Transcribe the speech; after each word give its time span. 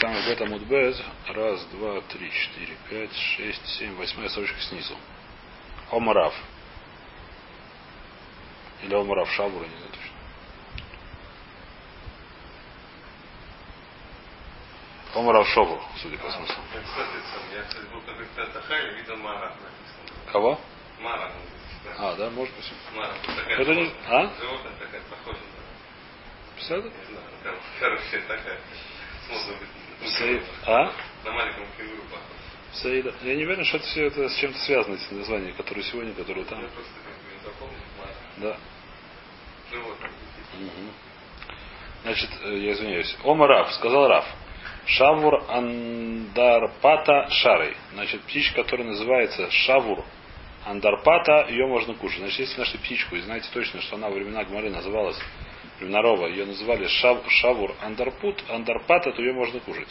там 0.00 0.14
в 0.14 0.28
этом 0.28 0.50
Мудбез. 0.50 1.00
Раз, 1.28 1.64
два, 1.66 2.00
три, 2.02 2.30
четыре, 2.30 2.76
пять, 2.88 3.14
шесть, 3.14 3.66
семь, 3.78 3.94
восьмая 3.96 4.28
строчка 4.28 4.60
снизу. 4.60 4.96
Омарав. 5.90 6.34
Или 8.82 8.94
Омарав 8.94 9.30
Шабура, 9.30 9.64
не 9.64 9.76
знаю 9.76 9.90
точно. 9.90 10.12
Омарав 15.14 15.46
Шобур, 15.48 15.80
судя 16.00 16.18
по 16.18 16.30
смыслу. 16.30 16.56
Кого? 20.32 20.60
Мара. 21.00 21.30
А, 21.98 22.14
да, 22.14 22.30
может 22.30 22.54
быть. 22.54 22.72
Мара. 22.94 23.14
Это 23.48 23.74
не... 23.74 23.92
А? 24.08 24.30
Животное 24.40 24.72
такая, 24.80 25.02
похожа. 25.10 25.38
Писали? 26.56 26.82
Не 26.82 26.90
знаю, 27.06 27.58
короче, 27.80 28.20
такая. 28.26 28.60
А? 30.66 30.92
На 31.24 31.32
маленьком 31.32 31.66
кенгуру. 31.76 32.02
Саида. 32.72 33.14
Я 33.22 33.34
не 33.34 33.44
уверен, 33.44 33.64
что 33.64 33.76
это 33.76 33.86
все 33.86 34.06
это 34.06 34.28
с 34.28 34.36
чем-то 34.36 34.58
связано, 34.60 34.94
эти 34.94 35.14
названия, 35.14 35.52
которые 35.52 35.84
сегодня, 35.84 36.14
которые 36.14 36.44
там. 36.46 36.64
Да. 38.38 38.56
Мгм. 39.72 40.92
Значит, 42.02 42.30
э, 42.42 42.58
я 42.58 42.72
извиняюсь. 42.72 43.16
Ома 43.24 43.46
Раф, 43.46 43.72
сказал 43.74 44.08
Раф. 44.08 44.24
Шавур 44.86 45.44
андарпата 45.48 47.28
шарой. 47.30 47.76
Значит, 47.92 48.22
птичка, 48.22 48.62
которая 48.62 48.88
называется 48.88 49.50
шавур 49.50 50.04
андарпата, 50.64 51.46
ее 51.48 51.66
можно 51.66 51.94
кушать. 51.94 52.18
Значит, 52.18 52.40
если 52.40 52.58
нашли 52.58 52.78
птичку, 52.78 53.16
и 53.16 53.20
знаете 53.20 53.48
точно, 53.52 53.80
что 53.82 53.96
она 53.96 54.08
во 54.08 54.14
времена 54.14 54.44
Гмары 54.44 54.70
называлась 54.70 55.18
Рова, 55.90 56.26
ее 56.26 56.44
называли 56.44 56.86
шав, 56.86 57.24
шавур 57.28 57.74
андарпут, 57.80 58.42
андарпата, 58.48 59.12
то 59.12 59.22
ее 59.22 59.32
можно 59.32 59.60
кушать. 59.60 59.88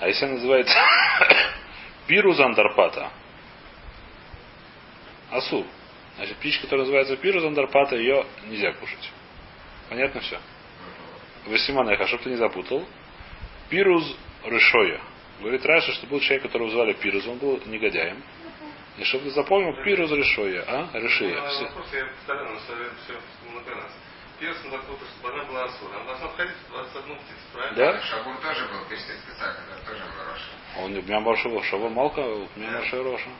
А 0.00 0.08
если 0.08 0.24
она 0.24 0.34
называется 0.34 0.74
пирус 2.06 2.38
андарпата, 2.40 3.10
асур. 5.30 5.66
Значит, 6.16 6.36
птичка, 6.36 6.62
которая 6.62 6.84
называется 6.84 7.16
пирус 7.16 7.44
андарпата, 7.44 7.96
ее 7.96 8.24
нельзя 8.46 8.72
кушать. 8.72 9.10
Понятно 9.88 10.20
все? 10.20 10.38
Васиманеха, 11.46 12.06
чтобы 12.06 12.24
ты 12.24 12.30
не 12.30 12.36
запутал. 12.36 12.84
Пируз 13.68 14.16
Рышоя. 14.44 15.00
Говорит 15.40 15.64
Раша, 15.64 15.92
что 15.92 16.06
был 16.06 16.20
человек, 16.20 16.42
которого 16.42 16.70
звали 16.70 16.92
Пируз, 16.92 17.26
он 17.26 17.38
был 17.38 17.60
негодяем. 17.66 18.22
И 18.98 19.04
чтобы 19.04 19.24
ты 19.24 19.30
запомнил, 19.30 19.82
Пируз 19.82 20.10
Рышоя, 20.10 20.64
а? 20.66 20.90
Решия. 20.98 21.40
Ну, 21.40 21.48
Все. 21.48 23.14
Раз. 24.46 24.56
Первый 24.56 24.70
закон, 24.70 24.96
чтобы 25.20 25.34
она 25.34 25.44
была 25.44 25.64
асура. 25.64 25.96
Она 25.96 26.04
должна 26.04 26.28
входить 26.28 26.54
в 26.68 26.72
21 26.72 27.16
птицу, 27.16 27.34
правильно? 27.52 27.76
Да? 27.76 28.00
Шабур 28.02 28.36
тоже 28.36 28.68
был 28.68 28.84
пишет 28.88 29.06
специально, 29.26 29.60
да, 29.68 29.90
тоже 29.90 30.04
был 30.04 30.24
Роша. 30.30 30.84
Он 30.84 30.96
у 30.96 31.02
меня 31.02 31.20
большого 31.20 31.62
шова 31.64 31.88
малка, 31.88 32.20
у 32.20 32.48
меня 32.56 32.72
большая 32.72 33.02
роша. 33.02 33.30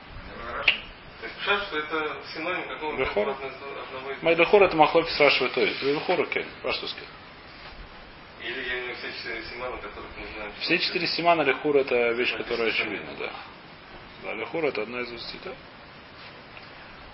То 1.20 1.26
есть, 1.26 1.36
представляешь, 1.36 1.66
что 1.68 1.78
это 1.78 2.16
синоним 2.34 2.68
какого-то 2.68 3.32
одного 3.32 4.10
из... 4.10 4.22
Майдахор 4.22 4.62
это 4.62 4.76
махлоки 4.76 5.10
спрашивает 5.10 5.52
то 5.52 5.60
есть. 5.60 5.82
Бехор 5.82 6.26
кен, 6.26 6.46
паштовский. 6.62 7.06
Или 8.40 8.68
я 8.68 8.86
не 8.86 8.94
все 8.94 9.12
четыре 9.12 9.42
симана, 9.44 9.76
которых 9.76 10.10
мы 10.16 10.26
знаем. 10.34 10.52
Все 10.60 10.78
четыре 10.78 11.06
симана 11.08 11.42
лехур 11.42 11.76
это 11.76 12.12
вещь, 12.12 12.34
которая 12.36 12.68
очевидна, 12.68 13.14
да. 13.18 13.32
Да, 14.24 14.32
лехур 14.32 14.64
это 14.64 14.82
одна 14.82 15.00
из 15.00 15.12
устей, 15.12 15.40
да. 15.44 15.52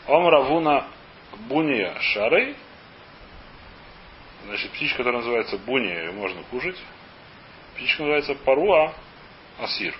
Омравуна 0.06 0.86
буния 1.48 1.98
шарей. 2.00 2.56
Значит, 4.46 4.70
птичка, 4.72 4.98
которая 4.98 5.20
называется 5.20 5.58
буния, 5.58 6.04
ее 6.04 6.12
можно 6.12 6.42
кушать. 6.44 6.76
Птичка 7.74 8.02
называется 8.02 8.34
паруа 8.36 8.94
асир. 9.58 9.94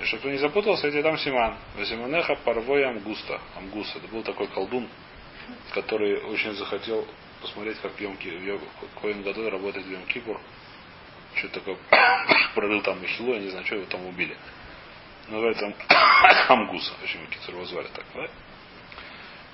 И 0.00 0.04
чтобы 0.04 0.24
ты 0.24 0.30
не 0.32 0.36
запутался, 0.36 0.86
я 0.86 0.92
тебе 0.92 1.02
дам 1.02 1.16
симан. 1.16 1.56
Васиманеха 1.76 2.36
парвоя 2.44 2.90
амгуста. 2.90 3.40
Амгуса. 3.56 3.98
Это 3.98 4.08
был 4.08 4.22
такой 4.22 4.46
колдун, 4.48 4.88
который 5.72 6.22
очень 6.24 6.52
захотел 6.52 7.06
посмотреть, 7.40 7.78
как 7.80 7.98
Йом- 7.98 8.60
Коэн 9.00 9.22
Гадоль 9.22 9.48
работает 9.48 9.86
в 9.86 9.90
Йом 9.90 10.04
Кипур. 10.06 10.38
Что-то 11.34 11.60
такое 11.60 11.78
прорыл 12.54 12.82
там 12.82 13.00
Михилу, 13.00 13.32
я 13.34 13.40
не 13.40 13.48
знаю, 13.48 13.64
что 13.64 13.76
его 13.76 13.86
там 13.86 14.04
убили. 14.06 14.36
Называется 15.28 15.74
Амгуса. 16.48 16.92
Очень 17.02 17.26
Кицур 17.28 17.54
его 17.54 17.64
звали 17.64 17.88
так, 17.88 18.04
да? 18.14 18.28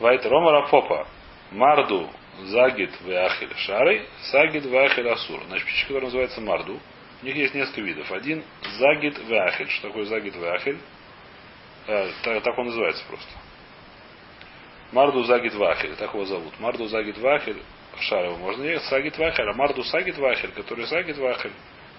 Вайт 0.01 0.27
Ромара 0.27 0.67
Попа. 0.67 1.07
Марду 1.53 2.11
Загид 2.41 2.91
Веахель 3.03 3.55
Шарой, 3.57 4.07
Сагид 4.31 4.65
Веахель 4.65 5.09
Асур. 5.09 5.43
Значит, 5.49 5.67
птичка, 5.67 5.89
которая 5.89 6.07
называется 6.07 6.41
Марду. 6.41 6.81
У 7.23 7.27
них 7.27 7.37
есть 7.37 7.55
несколько 7.55 7.83
видов. 7.83 8.11
Один 8.11 8.43
Загид 8.79 9.19
Веахель. 9.19 9.69
Что 9.69 9.89
такое 9.89 10.05
Загид 10.05 10.35
Веахель? 10.35 10.79
Э, 11.87 12.11
так, 12.23 12.43
так 12.43 12.59
он 12.59 12.67
называется 12.67 13.05
просто. 13.09 13.31
Марду 14.93 15.25
Загид 15.25 15.55
Вахель, 15.55 15.97
так 15.97 16.13
его 16.13 16.25
зовут. 16.27 16.59
Марду 16.61 16.87
Загид 16.87 17.17
Вахель, 17.19 17.63
Шар 17.99 18.27
его 18.27 18.37
можно 18.37 18.63
есть, 18.63 18.85
Сагид 18.87 19.17
Вахель, 19.17 19.49
а 19.49 19.55
Марду 19.55 19.83
Сагид 19.85 20.19
Вахель, 20.19 20.53
который 20.53 20.87
Сагид 20.87 21.17
Вахель, 21.17 21.53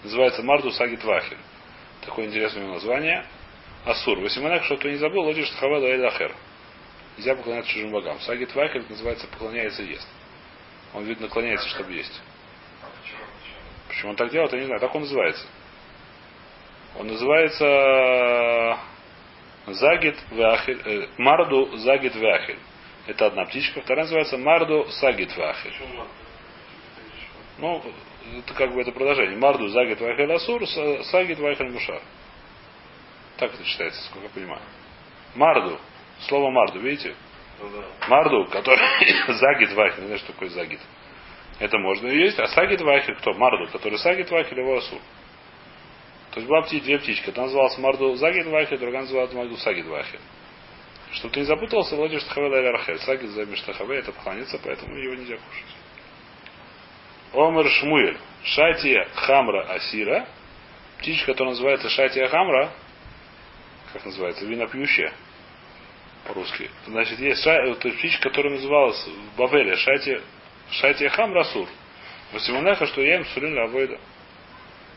называется 0.03 0.43
Марду 0.43 0.71
Сагид 0.71 1.03
Вахель. 1.03 1.37
Такое 2.05 2.25
интересное 2.25 2.67
название. 2.67 3.25
Асур. 3.85 4.19
Восемнадцать, 4.19 4.65
что 4.65 4.77
ты 4.77 4.91
не 4.91 4.97
забыл, 4.97 5.23
лодишь 5.23 5.49
Хавада 5.59 5.87
Эль 5.87 6.05
Ахер. 6.05 6.33
Нельзя 7.17 7.35
поклоняться 7.35 7.71
чужим 7.71 7.91
богам. 7.91 8.19
Сагид 8.21 8.53
Вахель 8.55 8.85
называется 8.87 9.27
поклоняется 9.27 9.83
ест. 9.83 10.07
Он, 10.93 11.03
видно, 11.05 11.27
наклоняется, 11.27 11.67
чтобы 11.69 11.91
есть. 11.93 12.21
Почему? 13.87 14.11
Он 14.11 14.15
так 14.15 14.29
делает, 14.31 14.53
я 14.53 14.59
не 14.59 14.65
знаю. 14.65 14.79
Так 14.79 14.93
он 14.93 15.01
называется. 15.01 15.45
Он 16.97 17.07
называется 17.07 18.77
Загид 19.67 20.17
Вахель, 20.31 20.81
э, 20.85 21.07
Марду 21.17 21.77
Загид 21.77 22.15
Вахель. 22.15 22.59
Это 23.07 23.25
одна 23.27 23.45
птичка. 23.45 23.81
Вторая 23.81 24.05
называется 24.05 24.37
Марду 24.37 24.85
Сагид 24.91 25.35
Вахель. 25.35 25.73
Ну, 27.57 27.83
это 28.39 28.53
как 28.53 28.73
бы 28.73 28.81
это 28.81 28.91
продолжение. 28.91 29.37
Марду 29.37 29.67
Загид 29.69 29.99
Вахель 29.99 30.31
Асур, 30.31 30.63
Са- 30.63 31.03
Сагид 31.05 31.39
Вахель 31.39 31.71
Мушар. 31.71 32.01
Так 33.37 33.53
это 33.53 33.63
читается, 33.65 34.01
сколько 34.05 34.27
я 34.27 34.33
понимаю. 34.33 34.61
Марду. 35.35 35.79
Слово 36.27 36.51
Марду, 36.51 36.79
видите? 36.79 37.15
Марду, 38.07 38.45
который 38.45 38.85
Загид 39.33 39.73
Вахель. 39.73 40.01
Не 40.01 40.05
знаю, 40.07 40.19
что 40.19 40.33
такое 40.33 40.49
Загид. 40.49 40.79
Это 41.59 41.77
можно 41.77 42.07
и 42.07 42.17
есть. 42.17 42.39
А 42.39 42.47
Сагид 42.47 42.81
Вахель 42.81 43.15
кто? 43.15 43.33
Марду, 43.33 43.71
который 43.71 43.97
Сагид 43.99 44.29
Вахель 44.31 44.59
его 44.59 44.77
Асур. 44.77 44.99
То 46.31 46.39
есть 46.39 46.49
была 46.49 46.63
птичка, 46.63 46.85
две 46.85 46.99
птички. 46.99 47.29
Одна 47.29 47.43
называлась 47.43 47.77
Марду 47.77 48.15
Загид 48.15 48.47
Вахель, 48.47 48.77
другая 48.79 49.01
называлась 49.01 49.33
Марду 49.33 49.55
Сагид 49.57 49.85
Вахель. 49.85 50.19
Чтобы 51.11 51.33
ты 51.33 51.41
не 51.41 51.45
запутался, 51.45 51.95
владишь 51.95 52.23
Тахавел 52.23 52.53
Аль-Рахель. 52.53 52.99
Сагид 52.99 53.29
за 53.29 53.45
Миштахаве, 53.45 53.99
это 53.99 54.11
поклонится, 54.11 54.59
поэтому 54.63 54.95
его 54.95 55.13
нельзя 55.13 55.37
кушать. 55.37 55.75
Омер 57.33 57.69
Шмуэль. 57.69 58.17
Шатия 58.43 59.07
Хамра 59.13 59.73
Асира. 59.73 60.27
Птичка, 60.99 61.27
которая 61.27 61.53
называется 61.53 61.89
Шатия 61.89 62.27
Хамра. 62.27 62.71
Как 63.93 64.05
называется? 64.05 64.45
Винопьющая. 64.45 65.13
По-русски. 66.25 66.69
Значит, 66.87 67.19
есть 67.19 67.43
ша... 67.43 67.55
то 67.75 67.87
есть 67.87 67.99
птичка, 67.99 68.29
которая 68.29 68.53
называлась 68.53 69.05
в 69.05 69.37
Бавеле 69.37 69.75
Шатия, 69.75 70.21
Шатия 70.71 71.09
Хамра 71.09 71.43
Сур. 71.43 71.67
Васимонеха, 72.31 72.87
что 72.87 73.01
я 73.01 73.17
им 73.17 73.25
сулин 73.25 73.57
авойда. 73.59 73.99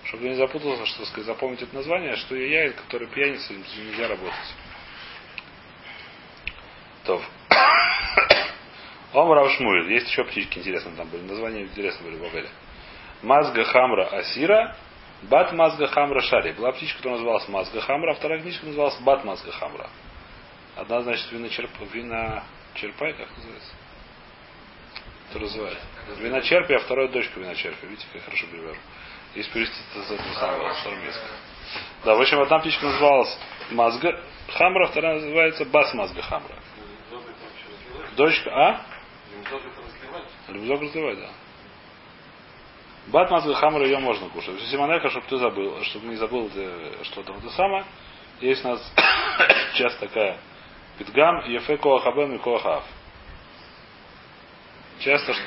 Чтобы 0.05 0.29
не 0.29 0.35
запутался, 0.35 0.87
что 0.87 1.05
сказать, 1.05 1.27
запомнить 1.27 1.63
это 1.63 1.75
название, 1.75 2.17
что 2.17 2.37
я 2.37 2.63
яин, 2.63 2.75
который 2.75 3.09
пьяница, 3.09 3.53
нельзя 3.53 4.09
работать. 4.09 4.55
То. 7.05 7.23
Омрав 9.13 9.51
Шмуэль. 9.53 9.93
Есть 9.93 10.09
еще 10.09 10.25
птички 10.25 10.59
интересные 10.59 10.95
там 10.95 11.09
были. 11.09 11.23
Названия 11.23 11.63
интересные 11.63 12.11
были 12.11 12.17
в 12.19 12.23
Бавеле. 12.23 12.49
Мазга 13.23 13.65
Хамра 13.65 14.07
Асира. 14.07 14.77
Бат 15.22 15.53
Мазга 15.53 15.89
Хамра 15.89 16.21
Шари. 16.21 16.53
Была 16.53 16.72
птичка, 16.72 16.99
которая 16.99 17.19
называлась 17.19 17.49
Мазга 17.49 17.81
Хамра, 17.81 18.13
а 18.13 18.15
вторая 18.15 18.41
книжка 18.41 18.67
называлась 18.67 18.99
Бат 19.01 19.25
Мазга 19.25 19.51
Хамра. 19.53 19.89
Одна, 20.77 21.01
значит, 21.03 21.33
виночерп... 21.33 21.71
виночерпай, 21.93 23.15
как 23.15 23.34
называется? 23.37 23.73
Это 25.31 25.39
называется. 25.39 25.84
Виночерпи, 26.19 26.75
а 26.75 26.78
вторая 26.81 27.09
дочка 27.09 27.41
виночерпи. 27.41 27.87
Видите, 27.87 28.07
как 28.13 28.25
хорошо 28.25 28.47
перевожу. 28.47 28.78
Если 29.34 29.51
перевести 29.53 29.75
с 29.95 30.11
этого 30.11 30.34
самого, 30.34 30.75
с 30.75 30.87
армейского. 30.87 31.28
Да, 32.05 32.15
в 32.15 32.21
общем, 32.21 32.41
одна 32.41 32.59
птичка 32.59 32.87
называлась 32.87 33.39
Мазга 33.71 34.21
Хамра, 34.49 34.87
вторая 34.87 35.15
называется 35.15 35.65
Бас 35.65 35.93
Мазга 35.95 36.23
Хамра. 36.23 36.55
Это? 36.55 38.15
Дочка, 38.17 38.51
а? 38.51 38.87
Это 40.49 40.53
разливать? 40.53 41.19
Да. 41.21 41.31
Бат 43.09 43.31
Мазга 43.31 43.55
Хамра 43.55 43.84
ее 43.84 43.99
можно 43.99 44.29
кушать. 44.29 44.61
Симонека, 44.63 45.11
чтобы 45.11 45.27
ты 45.27 45.39
забыл, 45.39 45.83
чтобы 45.84 46.09
не 46.09 46.17
забыл 46.17 46.51
ты 46.51 46.71
что-то 47.05 47.33
вот 47.33 47.45
это 47.45 47.53
самое. 47.55 47.84
Есть 48.41 48.65
у 48.65 48.69
нас 48.69 48.93
часть 49.75 49.99
такая 49.99 50.39
Питгам, 50.98 51.45
Ефе 51.48 51.77
Коахабем 51.77 52.34
и 52.34 52.39
Коахав. 52.39 52.84
Часто, 55.01 55.34
что... 55.34 55.43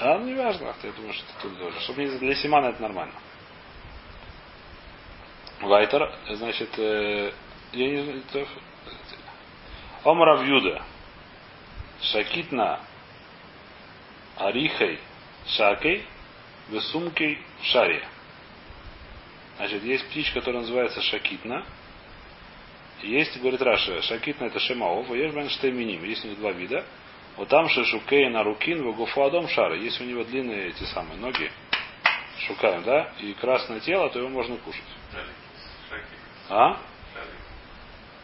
А, 0.00 0.18
ну 0.18 0.26
не 0.26 0.34
важно, 0.34 0.74
ты 0.82 0.92
думаешь, 0.92 1.16
что 1.16 1.32
тут 1.42 1.56
говоришь. 1.56 1.80
Чтобы 1.82 2.04
не- 2.04 2.18
для 2.18 2.34
Симана 2.34 2.66
это 2.66 2.82
нормально. 2.82 3.14
Вайтер, 5.60 6.14
значит, 6.30 6.78
э, 6.78 7.32
я 7.72 7.88
не 7.88 8.02
знаю, 8.02 8.46
Омар 10.04 10.28
Авьюда. 10.30 10.82
Шакитна 12.02 12.80
Арихой 14.36 15.00
Шакой 15.46 16.04
Весумкой 16.68 17.38
Шаре. 17.62 18.06
Значит, 19.56 19.82
есть 19.84 20.06
птичка, 20.08 20.40
которая 20.40 20.62
называется 20.62 21.00
Шакитна. 21.00 21.64
Есть, 23.04 23.38
говорит 23.38 23.60
Раша, 23.60 24.00
Шакитна 24.02 24.46
это 24.46 24.58
Шемаов, 24.58 25.10
а 25.10 25.14
есть 25.14 25.34
Бенштейминим. 25.34 26.04
Есть 26.04 26.24
у 26.24 26.28
них 26.28 26.38
два 26.38 26.52
вида. 26.52 26.84
Вот 27.36 27.48
там 27.48 27.68
Шешукей 27.68 28.30
на 28.30 28.42
Рукин, 28.42 28.82
Вагуфуадом 28.82 29.46
Шара. 29.48 29.76
Если 29.76 30.04
у 30.04 30.06
него 30.06 30.24
длинные 30.24 30.68
эти 30.68 30.84
самые 30.84 31.18
ноги, 31.18 31.50
шукаем, 32.46 32.82
да, 32.82 33.12
и 33.20 33.34
красное 33.34 33.80
тело, 33.80 34.08
то 34.08 34.18
его 34.18 34.30
можно 34.30 34.56
кушать. 34.56 34.82
А? 36.48 36.80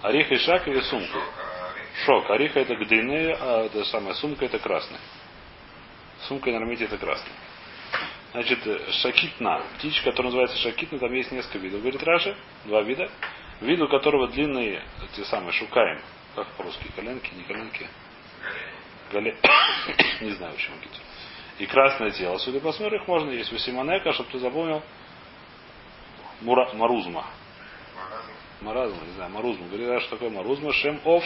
Орех 0.03 0.32
и 0.32 0.37
шаг 0.37 0.67
или 0.67 0.81
сумка? 0.81 1.19
Шок, 2.06 2.31
а. 2.31 2.35
Ореха 2.35 2.61
это 2.61 2.75
длинные, 2.76 3.37
а 3.38 3.67
это 3.67 3.85
самая 3.85 4.15
сумка 4.15 4.47
это 4.47 4.59
красный. 4.59 4.99
Сумка 6.23 6.50
на 6.50 6.56
армите 6.56 6.85
это 6.87 6.97
красный. 6.97 7.33
Значит, 8.33 8.67
э, 8.67 8.93
шакитна. 9.03 9.62
Птичка, 9.76 10.11
которая 10.11 10.33
называется 10.33 10.56
шакитна, 10.59 10.99
там 10.99 11.12
есть 11.12 11.33
несколько 11.33 11.59
видов. 11.59 11.81
Говорит 11.81 12.03
Раша, 12.03 12.37
два 12.65 12.83
вида. 12.83 13.11
Вид, 13.61 13.81
у 13.81 13.89
которого 13.89 14.29
длинные, 14.29 14.83
те 15.15 15.25
самые, 15.25 15.53
шукаем. 15.53 16.01
Как 16.35 16.47
по-русски? 16.53 16.91
Коленки, 16.97 17.35
не 17.35 17.43
коленки? 17.43 17.87
Гале... 19.12 19.37
не 20.21 20.31
знаю, 20.31 20.55
почему 20.55 20.77
какие 20.77 21.03
И 21.59 21.67
красное 21.67 22.11
тело. 22.11 22.39
Судя 22.39 22.61
по 22.61 22.73
смеру, 22.73 22.97
их 22.97 23.07
можно 23.07 23.31
есть. 23.31 23.53
Васиманека, 23.53 24.12
чтобы 24.12 24.31
ты 24.31 24.39
запомнил. 24.39 24.83
Мура... 26.41 26.73
Марузма. 26.73 27.27
Маразм. 27.97 28.33
Маразма, 28.62 29.07
не 29.07 29.12
знаю, 29.12 29.31
марузма. 29.31 29.67
Говорит, 29.67 29.89
а 29.91 30.01
что 30.01 30.11
такое 30.11 30.31
марузма? 30.31 30.73
Шем 30.73 30.99
ов, 31.05 31.23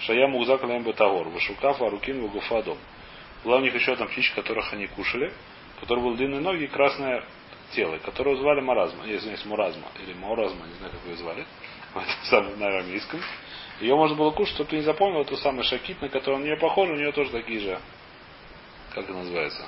шая 0.00 0.28
мукзак 0.28 0.62
лаем 0.62 0.84
бетагор, 0.84 1.28
вышукав, 1.30 1.82
арукин, 1.82 2.22
вагуфадом. 2.22 2.78
Была 3.42 3.56
у 3.56 3.60
них 3.60 3.74
еще 3.74 3.94
одна 3.94 4.06
птичка, 4.06 4.42
которых 4.42 4.72
они 4.72 4.86
кушали, 4.86 5.32
у 5.76 5.80
которой 5.80 6.04
были 6.04 6.16
длинные 6.16 6.40
ноги 6.40 6.64
и 6.64 6.68
красное 6.68 7.24
тело, 7.72 7.98
которого 7.98 8.36
звали 8.36 8.60
маразма, 8.60 9.04
извиняюсь, 9.06 9.44
муразма, 9.44 9.88
или 10.04 10.14
мауразма, 10.14 10.66
не 10.66 10.74
знаю, 10.74 10.92
как 10.92 11.04
ее 11.06 11.16
звали, 11.16 11.44
самом 12.24 12.58
на 12.58 12.66
арамейском. 12.66 13.20
Ее 13.80 13.96
можно 13.96 14.16
было 14.16 14.30
кушать, 14.30 14.54
чтобы 14.54 14.70
ты 14.70 14.76
не 14.76 14.82
запомнил, 14.82 15.22
это 15.22 15.36
самый 15.36 15.64
шакит, 15.64 16.00
на 16.00 16.08
который 16.08 16.38
на 16.38 16.44
нее 16.44 16.56
похож, 16.56 16.88
у 16.88 16.94
нее 16.94 17.12
тоже 17.12 17.30
такие 17.30 17.60
же, 17.60 17.80
как 18.94 19.04
это 19.04 19.12
называется, 19.12 19.66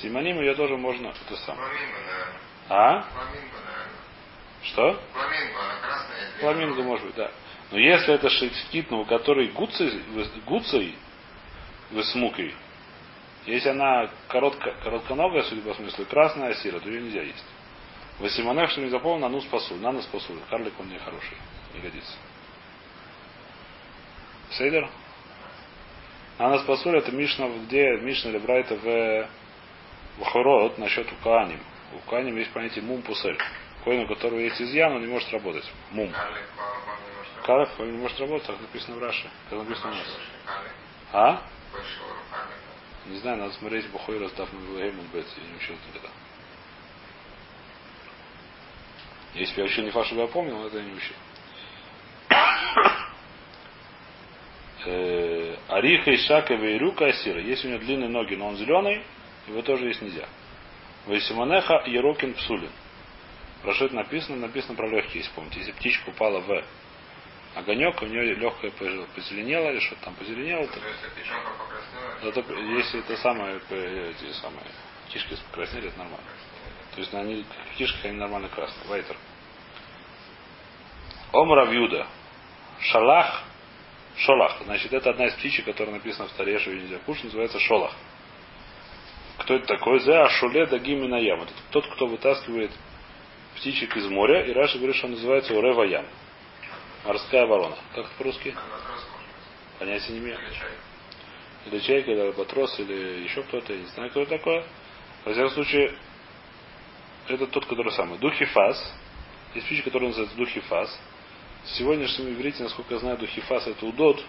симоним, 0.00 0.40
ее 0.40 0.54
тоже 0.54 0.76
можно, 0.76 1.08
это 1.08 1.36
наверное. 1.54 2.40
А? 2.68 3.02
Фламинго. 3.02 3.56
Что? 4.62 5.00
Фламинго, 5.12 5.60
она 5.60 5.80
красная. 5.80 6.30
Фламинго 6.40 6.82
может 6.82 7.06
быть, 7.06 7.14
да. 7.16 7.30
Но 7.72 7.78
если 7.78 8.14
это 8.14 8.28
шекитна, 8.28 8.98
у 8.98 9.04
которой 9.04 9.48
гуцей, 9.48 10.02
гуцей 10.46 10.96
если 13.46 13.68
она 13.68 14.10
коротко, 14.28 14.72
коротконогая, 14.82 15.42
судя 15.44 15.62
по 15.62 15.74
смыслу, 15.74 16.04
красная 16.06 16.54
сира, 16.54 16.80
то 16.80 16.88
ее 16.88 17.00
нельзя 17.00 17.22
есть. 17.22 17.44
Васиманех, 18.18 18.70
что 18.70 18.80
не 18.80 18.88
запомнил, 18.88 19.20
на 19.20 19.28
ну 19.28 19.40
спасу, 19.40 19.74
на 19.76 19.92
нас 19.92 20.04
спасу. 20.04 20.32
Карлик 20.48 20.72
он 20.78 20.88
не 20.88 20.98
хороший, 20.98 21.36
не 21.74 21.80
годится. 21.80 22.12
Сейдер? 24.50 24.88
На 26.38 26.50
нас 26.50 26.62
спасу 26.62 26.90
это 26.90 27.12
Мишна, 27.12 27.48
где 27.48 27.98
Мишна 27.98 28.30
или 28.30 28.38
Брайта 28.38 28.76
в 28.76 29.28
в 30.18 30.24
Хорот 30.24 30.78
насчет 30.78 31.10
Укааним. 31.12 31.60
У 31.92 31.96
Укааним 31.96 32.36
есть 32.36 32.52
понятие 32.52 32.84
мум 32.84 33.02
пусель. 33.02 33.38
Коин, 33.84 34.04
у 34.04 34.08
которого 34.08 34.38
есть 34.38 34.60
изъян, 34.60 34.92
он 34.94 35.02
не 35.02 35.06
может 35.06 35.30
работать. 35.32 35.64
Мум. 35.90 36.12
Карлик, 37.44 37.70
по-моему, 37.76 37.98
не 37.98 38.02
может 38.02 38.18
работать. 38.18 38.46
Калиф 38.46 38.58
он 38.58 38.58
не 38.58 38.58
может 38.58 38.60
работать, 38.60 38.60
так 38.60 38.60
написано 38.60 38.96
в 38.96 38.98
Раше. 38.98 39.30
Как 39.50 39.58
написано 39.58 39.92
у 39.92 39.94
нас. 39.94 40.18
А? 41.12 41.42
Не 43.06 43.16
знаю, 43.18 43.38
надо 43.38 43.52
смотреть 43.54 43.88
Бухой 43.90 44.18
раздав 44.18 44.52
на 44.52 44.58
Вилгеймон 44.58 45.06
Бетс. 45.12 45.28
Я 45.36 45.48
не 45.48 45.56
учил 45.56 45.76
никогда. 45.88 46.08
Если 49.36 49.54
бы 49.54 49.60
я 49.60 49.66
учил 49.66 49.84
не 49.84 49.90
фаш, 49.90 50.06
чтобы 50.06 50.22
я 50.22 50.28
помнил, 50.28 50.58
но 50.58 50.66
это 50.66 50.78
я 50.78 50.84
не 50.84 50.94
учил. 50.94 51.16
Э, 54.88 55.56
Ариха 55.66 56.12
и 56.12 56.16
Шака 56.16 56.54
Вейрука 56.54 57.06
Асира. 57.06 57.40
Если 57.40 57.66
у 57.66 57.70
него 57.72 57.80
длинные 57.80 58.08
ноги, 58.08 58.36
но 58.36 58.46
он 58.46 58.56
зеленый, 58.56 59.02
его 59.48 59.60
тоже 59.62 59.86
есть 59.86 60.00
нельзя. 60.00 60.28
Вайсиманеха 61.06 61.82
Ерокин 61.86 62.34
Псулин. 62.34 62.70
Про 63.62 63.74
что 63.74 63.86
это 63.86 63.96
написано? 63.96 64.36
Написано 64.36 64.76
про 64.76 64.88
легкие, 64.88 65.22
если 65.22 65.32
помните. 65.34 65.58
Если 65.58 65.72
птичка 65.72 66.10
упала 66.10 66.38
в 66.38 66.62
огонек, 67.56 68.00
у 68.00 68.06
нее 68.06 68.34
легкое 68.34 68.70
позеленело, 68.70 69.70
или 69.70 69.80
что-то 69.80 70.04
там 70.04 70.14
позеленело, 70.14 70.68
то 70.68 70.78
То 72.30 72.40
есть, 72.40 72.86
если 72.86 73.00
это, 73.00 73.16
самое, 73.16 73.60
э, 73.70 74.12
эти 74.12 74.32
самые 74.34 74.66
кишки 75.08 75.36
покраснели, 75.50 75.88
это 75.88 75.98
нормально. 75.98 76.26
То 76.96 77.02
есть 77.02 77.12
они, 77.12 77.44
в 77.72 77.76
кишках 77.76 78.06
они 78.06 78.16
нормально 78.16 78.48
красные. 78.48 78.88
Вайтер. 78.88 79.16
Омра 81.30 81.66
Вьюда. 81.66 82.06
Шалах. 82.80 83.42
Шолах. 84.16 84.62
Значит, 84.64 84.94
это 84.94 85.10
одна 85.10 85.26
из 85.26 85.34
птичек, 85.34 85.66
которая 85.66 85.96
написана 85.96 86.26
в 86.26 86.32
Таре, 86.32 86.58
что 86.58 86.70
нельзя 86.70 86.96
кушать, 87.04 87.24
называется 87.24 87.60
Шолах. 87.60 87.92
Кто 89.36 89.56
это 89.56 89.66
такой? 89.66 90.00
За 90.00 90.24
Ашуле 90.24 90.64
Дагими 90.64 91.06
Наям. 91.06 91.42
Это 91.42 91.52
тот, 91.70 91.86
кто 91.92 92.06
вытаскивает 92.06 92.70
птичек 93.56 93.94
из 93.94 94.06
моря. 94.06 94.46
И 94.46 94.52
Раша 94.54 94.78
говорит, 94.78 94.96
что 94.96 95.06
он 95.06 95.12
называется 95.12 95.52
Урева 95.52 95.82
Ям. 95.82 96.06
Морская 97.04 97.44
ворона. 97.44 97.76
Как 97.94 98.06
это 98.06 98.14
по-русски? 98.16 98.56
Понятия 99.78 100.12
не 100.12 100.20
имею. 100.20 100.38
Или 100.38 100.54
чай. 100.54 100.70
Или 101.66 101.78
чайка, 101.80 102.10
или 102.10 102.20
альбатрос, 102.20 102.80
или 102.80 103.24
еще 103.24 103.42
кто-то, 103.42 103.74
я 103.74 103.80
не 103.80 103.86
знаю, 103.88 104.08
кто 104.08 104.22
это 104.22 104.38
такое. 104.38 104.64
Во 105.26 105.32
всяком 105.32 105.50
случае, 105.50 105.94
это 107.28 107.46
тот, 107.46 107.66
который 107.66 107.92
самый. 107.92 108.18
Духифас. 108.18 108.94
Есть 109.54 109.66
птичка, 109.66 109.84
которая 109.84 110.08
называется 110.08 110.36
духифас. 110.36 111.00
В 111.64 111.68
сегодняшнем 111.70 112.32
иврите, 112.32 112.62
насколько 112.62 112.94
я 112.94 113.00
знаю, 113.00 113.18
духифас 113.18 113.66
это 113.66 113.86
удод. 113.86 114.22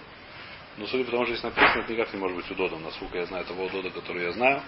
Но 0.78 0.88
судя 0.88 1.06
по 1.06 1.12
тому, 1.12 1.26
что 1.26 1.34
здесь 1.34 1.44
написано, 1.44 1.82
это 1.82 1.92
никак 1.92 2.14
не 2.14 2.20
может 2.20 2.38
быть 2.38 2.50
удодом, 2.52 2.84
насколько 2.84 3.18
я 3.18 3.26
знаю 3.26 3.46
того 3.46 3.66
удода, 3.66 3.90
который 3.90 4.24
я 4.24 4.32
знаю. 4.32 4.62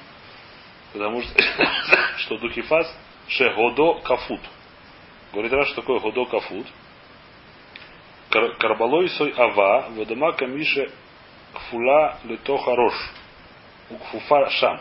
Потому 0.94 1.22
что, 1.22 1.34
что 2.18 2.38
духифас 2.40 2.94
шегодо 3.28 4.02
кафут. 4.02 4.42
Говорит 5.32 5.54
раз, 5.54 5.68
что 5.68 5.82
такое 5.82 6.00
годо 6.00 6.26
кафут. 6.26 6.68
Кар- 8.30 8.56
Карбалой 8.58 9.10
сой 9.10 9.34
ава, 9.38 9.90
водома 9.90 10.34
камише 10.34 10.92
кфула 11.54 12.20
лето 12.24 12.58
хорош. 12.58 12.94
У 13.90 13.98
кфуфа 13.98 14.50
шам. 14.52 14.78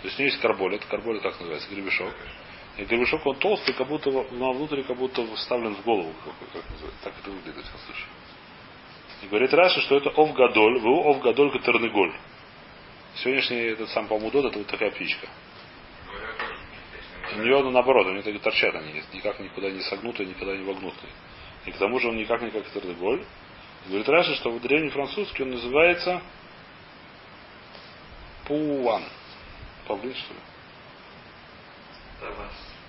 То 0.00 0.06
есть 0.06 0.18
у 0.18 0.22
него 0.22 0.30
есть 0.30 0.40
карболет. 0.40 0.84
Карболет 0.86 1.22
как 1.22 1.38
называется? 1.40 1.68
Гребешок. 1.70 2.14
И 2.76 2.84
гребешок 2.84 3.26
он 3.26 3.36
толстый, 3.36 3.74
как 3.74 3.88
будто 3.88 4.10
но 4.10 4.52
внутри 4.52 4.82
как 4.84 4.96
будто 4.96 5.24
вставлен 5.36 5.74
в 5.74 5.82
голову. 5.82 6.12
Как. 6.24 6.62
Так 7.02 7.14
это 7.20 7.30
выглядит, 7.30 7.56
в 7.56 7.62
всяком 7.62 7.80
случае. 7.80 8.06
И 9.22 9.26
говорит 9.26 9.52
Раша, 9.52 9.80
что 9.82 9.96
это 9.96 10.10
овгадоль, 10.10 10.80
вы 10.80 11.00
овгадоль 11.04 11.50
катерныголь. 11.50 12.14
Сегодняшний 13.16 13.58
этот 13.72 13.90
сам 13.90 14.06
помудот, 14.06 14.46
это 14.46 14.58
вот 14.58 14.66
такая 14.68 14.90
птичка. 14.92 15.28
У 17.36 17.42
нее 17.42 17.62
наоборот, 17.70 18.06
у 18.06 18.10
нее 18.10 18.22
так 18.22 18.34
и 18.34 18.38
торчат 18.38 18.74
они, 18.74 19.02
никак 19.12 19.38
никуда 19.40 19.70
не 19.70 19.80
согнутые, 19.82 20.28
никогда 20.28 20.56
не 20.56 20.64
вогнутые. 20.64 21.12
И 21.66 21.72
к 21.72 21.76
тому 21.76 21.98
же 22.00 22.08
он 22.08 22.16
никак 22.16 22.40
не 22.40 22.50
как 22.50 22.68
Тердеголь. 22.70 23.24
Говорит 23.86 24.08
Раша, 24.08 24.34
что 24.34 24.50
в 24.50 24.60
древний 24.60 24.90
французский 24.90 25.42
он 25.42 25.50
называется 25.50 26.22
Пуан. 28.46 29.04
Павлин, 29.86 30.14
что 30.14 30.34
ли? 30.34 30.40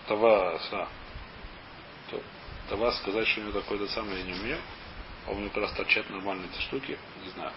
Тавас. 0.08 0.70
А. 0.74 0.88
То- 2.10 2.24
Тавас 2.70 2.98
сказать, 3.00 3.28
что 3.28 3.42
у 3.42 3.44
него 3.46 3.60
такой-то 3.60 3.88
самый 3.88 4.18
я 4.18 4.24
не 4.24 4.34
умею. 4.34 4.60
А 5.28 5.32
у 5.32 5.36
него 5.36 5.50
как 5.50 5.64
раз 5.64 5.74
торчат 5.74 6.10
нормальные 6.10 6.50
эти 6.50 6.62
штуки, 6.62 6.98
не 7.24 7.30
знаю. 7.32 7.54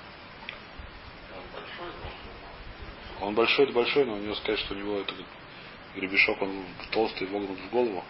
Он 3.21 3.35
большой, 3.35 3.65
это 3.65 3.73
большой, 3.75 4.05
но 4.05 4.15
у 4.15 4.19
него 4.19 4.35
сказать, 4.35 4.61
что 4.61 4.75
у 4.75 4.77
него 4.77 4.99
это 4.99 5.15
гребешок, 5.95 6.41
он 6.43 6.65
толстый, 6.91 7.27
вогнут 7.27 7.59
в 7.59 7.71
голову. 7.71 8.05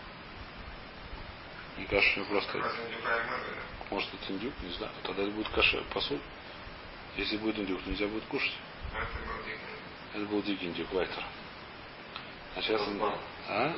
Мне 1.77 1.87
кажется, 1.87 2.21
у 2.21 2.25
него 2.25 2.33
просто... 2.33 2.59
Да? 2.59 2.73
Может 3.91 4.09
это 4.15 4.33
индюк, 4.33 4.53
не 4.63 4.71
знаю. 4.73 4.93
Тогда 5.03 5.23
это 5.23 5.33
будет 5.33 5.49
каша 5.51 5.83
посуд. 5.93 6.21
Если 7.17 7.37
будет 7.37 7.59
индюк, 7.59 7.87
нельзя 7.87 8.07
будет 8.09 8.25
кушать. 8.25 8.55
Но 8.93 8.99
это 8.99 9.13
был 9.13 9.45
дикий. 9.45 10.15
Это 10.15 10.25
был 10.27 10.43
дикий 10.43 10.67
индюк, 10.67 10.93
Вайтер. 10.93 11.25
А 12.57 12.63
сейчас... 12.63 12.81
он- 12.81 13.15
А? 13.49 13.73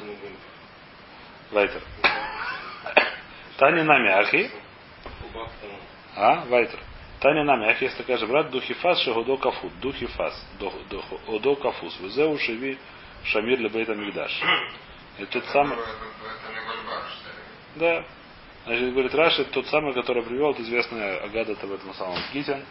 Вайтер. 1.50 1.82
Таня 3.58 3.84
на 3.84 3.98
мяхи. 3.98 4.50
Кубак 5.22 5.50
там. 5.60 5.70
А? 6.16 6.44
Вайтер. 6.46 6.78
Таня 7.20 7.44
на 7.44 7.56
мяхи. 7.56 7.84
Есть 7.84 7.96
такая 7.96 8.18
же 8.18 8.26
брат. 8.26 8.50
Духифас 8.50 9.00
шегодо 9.00 9.36
кафут. 9.36 9.72
Духифас. 9.80 10.44
Одо 11.28 11.56
кафус. 11.56 11.98
Везеу 12.00 12.38
шеви 12.38 12.78
шамир 13.24 13.58
лебейта 13.60 13.94
мигдаш. 13.94 14.32
Это 15.18 15.32
тот 15.32 15.44
самый... 15.46 15.78
Да. 17.76 18.04
Значит, 18.64 18.92
говорит, 18.92 19.14
Раши, 19.14 19.44
тот 19.44 19.66
самый, 19.68 19.94
который 19.94 20.24
привел, 20.24 20.50
это 20.50 20.62
известная 20.62 21.22
Агада 21.22 21.54
в 21.54 21.72
этом 21.72 21.94
самом 21.94 22.18
Гитин, 22.32 22.64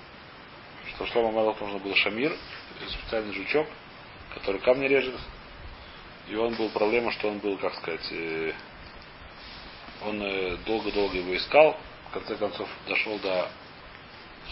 что 0.89 1.05
Шлома 1.05 1.31
Мелах 1.31 1.59
нужно 1.61 1.79
был 1.79 1.95
Шамир, 1.95 2.33
специальный 2.89 3.33
жучок, 3.33 3.65
который 4.33 4.59
камни 4.59 4.87
режет. 4.87 5.15
И 6.27 6.35
он 6.35 6.55
был 6.55 6.69
проблема, 6.69 7.11
что 7.11 7.29
он 7.29 7.39
был, 7.39 7.57
как 7.57 7.75
сказать, 7.75 8.07
э, 8.11 8.53
он 10.03 10.21
э, 10.21 10.57
долго-долго 10.65 11.17
его 11.17 11.35
искал, 11.35 11.77
в 12.09 12.13
конце 12.13 12.35
концов 12.35 12.67
дошел 12.87 13.17
до 13.19 13.49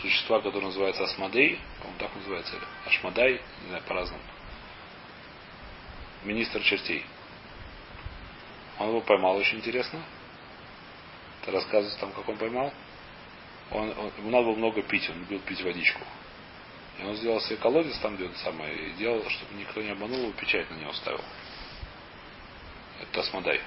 существа, 0.02 0.42
которое 0.42 0.68
называется 0.68 1.04
Асмадей, 1.04 1.60
по-моему, 1.80 2.00
так 2.00 2.16
называется, 2.16 2.56
или 2.56 2.66
Ашмадай, 2.86 3.42
не 3.62 3.68
знаю, 3.70 3.84
по-разному. 3.88 4.24
Министр 6.24 6.62
чертей. 6.64 7.06
Он 8.80 8.90
его 8.90 9.02
поймал 9.02 9.36
очень 9.36 9.58
интересно. 9.58 10.04
Это 11.42 11.52
рассказывается 11.52 12.00
там, 12.00 12.12
как 12.12 12.28
он 12.28 12.38
поймал. 12.38 12.74
Он, 13.72 13.90
он, 13.98 14.12
ему 14.18 14.30
надо 14.30 14.46
было 14.46 14.56
много 14.56 14.82
пить, 14.84 15.10
он 15.10 15.20
любил 15.20 15.40
пить 15.40 15.62
водичку. 15.62 16.02
И 17.00 17.04
он 17.04 17.16
сделал 17.16 17.42
себе 17.42 17.58
колодец 17.58 17.98
там, 18.00 18.16
где 18.16 18.26
он 18.26 18.36
самый, 18.36 18.74
и 18.76 18.92
делал, 18.92 19.28
чтобы 19.30 19.56
никто 19.56 19.82
не 19.82 19.90
обманул 19.90 20.20
его, 20.20 20.32
печать 20.34 20.70
на 20.70 20.76
него 20.76 20.94
ставил. 20.94 21.22
Это 23.04 23.22
Тасмадай. 23.22 23.60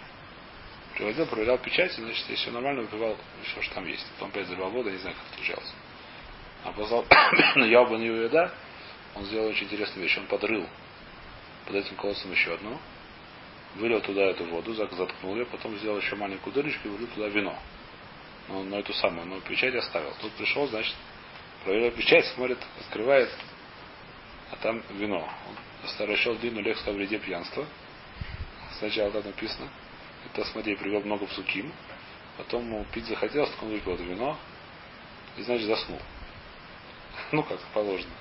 Приводил, 0.95 1.26
проверял 1.26 1.59
печать, 1.59 1.93
значит, 1.93 2.25
если 2.28 2.35
все 2.37 2.50
нормально, 2.50 2.83
выпивал 2.83 3.16
все, 3.45 3.62
что 3.62 3.75
там 3.75 3.87
есть. 3.87 4.07
Потом 4.12 4.31
опять 4.31 4.47
заливал 4.47 4.71
воду, 4.71 4.90
не 4.90 4.97
знаю, 4.97 5.14
как 5.14 5.26
это 5.26 5.37
случалось. 5.37 5.73
А 6.64 6.73
позвал 6.73 7.05
на 7.57 7.64
Ялбан 7.64 8.00
Юеда, 8.00 8.52
он 9.14 9.25
сделал 9.26 9.49
очень 9.49 9.64
интересную 9.64 10.05
вещь. 10.05 10.16
Он 10.16 10.26
подрыл 10.26 10.66
под 11.66 11.76
этим 11.76 11.97
колодцем 11.97 12.33
еще 12.33 12.55
одну, 12.55 12.78
вылил 13.75 14.00
туда 14.00 14.23
эту 14.23 14.45
воду, 14.45 14.73
заткнул 14.73 15.37
ее, 15.37 15.45
потом 15.47 15.76
сделал 15.76 15.99
еще 15.99 16.16
маленькую 16.16 16.55
дырочку 16.55 16.88
и 16.88 16.90
вылил 16.90 17.09
туда 17.09 17.28
вино. 17.28 17.59
Но, 18.49 18.62
но 18.62 18.78
эту 18.78 18.95
самую, 18.95 19.26
но 19.26 19.40
печать 19.40 19.75
оставил. 19.75 20.14
Тут 20.21 20.33
пришел, 20.33 20.66
значит, 20.69 20.95
проверил 21.64 21.90
печать, 21.90 22.25
смотрит, 22.35 22.59
открывает, 22.81 23.31
а 24.50 24.57
там 24.57 24.83
вино. 24.90 25.28
Он 25.49 26.07
расчел 26.07 26.37
длинную 26.37 26.64
лекцию 26.64 26.90
о 26.90 26.97
вреде 26.97 27.19
пьянства. 27.19 27.66
Сначала 28.78 29.11
там 29.11 29.25
написано. 29.25 29.68
Это, 30.26 30.45
смотри, 30.47 30.76
привел 30.76 31.00
много 31.00 31.26
псуким. 31.26 31.73
Потом 32.37 32.85
пить 32.92 33.06
захотелось, 33.06 33.50
так 33.50 33.62
он 33.62 33.71
выпил 33.71 33.95
это 33.95 34.02
вино. 34.02 34.38
И, 35.37 35.42
значит, 35.42 35.66
заснул. 35.66 36.00
Ну, 37.33 37.42
как 37.42 37.59
положено. 37.73 38.12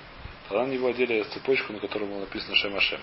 Тогда 0.48 0.66
на 0.66 0.70
него 0.70 0.88
одели 0.88 1.22
цепочку, 1.24 1.72
на 1.72 1.80
которой 1.80 2.08
было 2.08 2.20
написано 2.20 2.56
Шем 2.56 2.76
Ашем. 2.76 3.00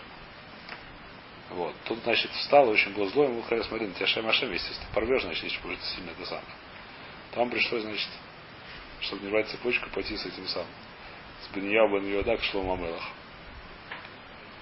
Вот. 1.49 1.75
Тут, 1.85 1.99
значит, 2.03 2.31
встал, 2.31 2.67
очень 2.69 2.93
был 2.93 3.07
злой, 3.09 3.27
ему 3.27 3.43
сказали, 3.43 3.67
смотри, 3.67 3.87
на 3.87 3.93
тебя 3.93 4.07
Шем 4.07 4.27
Ашем, 4.27 4.51
естественно, 4.51 4.89
порвешь, 4.93 5.21
значит, 5.21 5.43
если 5.43 5.59
будет 5.61 5.83
сильно 5.83 6.09
это 6.11 6.25
самое. 6.25 6.47
Там 7.33 7.49
пришлось, 7.49 7.83
значит, 7.83 8.09
чтобы 9.01 9.23
не 9.23 9.29
рвать 9.29 9.49
цепочку, 9.49 9.89
пойти 9.91 10.17
с 10.17 10.25
этим 10.25 10.47
самым. 10.47 10.69
С 11.43 11.55
Беньяу 11.55 11.89
Бен 11.89 12.11
Йода 12.11 12.37
к 12.37 12.43
Шлому 12.43 12.73
Амелах. 12.73 13.03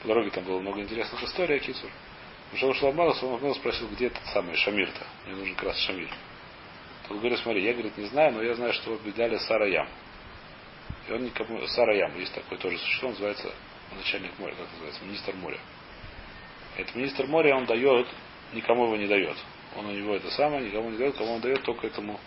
По 0.01 0.07
дороге 0.07 0.31
там 0.31 0.43
было 0.43 0.59
много 0.59 0.81
интересных 0.81 1.21
историй 1.23 1.57
о. 1.57 1.89
Пришел 2.51 2.73
Шлому 2.73 3.03
Амелах 3.03 3.55
спросил, 3.55 3.87
где 3.87 4.07
этот 4.07 4.25
самый 4.27 4.55
Шамир-то. 4.57 5.07
Мне 5.25 5.35
нужен 5.35 5.55
как 5.55 5.69
раз 5.69 5.77
Шамир. 5.79 6.09
Тот 7.07 7.17
говорит, 7.17 7.39
смотри, 7.39 7.63
я, 7.63 7.73
говорит, 7.73 7.97
не 7.97 8.05
знаю, 8.07 8.33
но 8.33 8.43
я 8.43 8.53
знаю, 8.55 8.73
что 8.73 8.91
его 8.91 9.11
дали 9.15 9.37
Сара 9.37 9.67
Ям. 9.67 9.87
И 11.07 11.13
он 11.13 11.23
никому... 11.23 11.65
Сара 11.67 11.95
Ям, 11.95 12.17
есть 12.19 12.33
такое 12.33 12.57
тоже 12.57 12.77
существо, 12.77 13.09
называется 13.09 13.53
начальник 13.95 14.37
моря, 14.37 14.53
как 14.55 14.67
называется, 14.71 15.03
министр 15.05 15.35
моря. 15.35 15.59
Этот 16.77 16.95
министр 16.95 17.27
моря, 17.27 17.55
он 17.55 17.65
дает, 17.65 18.07
никому 18.53 18.85
его 18.85 18.97
не 18.97 19.07
дает. 19.07 19.37
Он 19.77 19.85
у 19.85 19.91
него 19.91 20.15
это 20.15 20.29
самое, 20.31 20.65
никому 20.65 20.89
не 20.89 20.97
дает, 20.97 21.15
кому 21.15 21.35
он 21.35 21.41
дает 21.41 21.63
только 21.63 21.87
этому, 21.87 22.19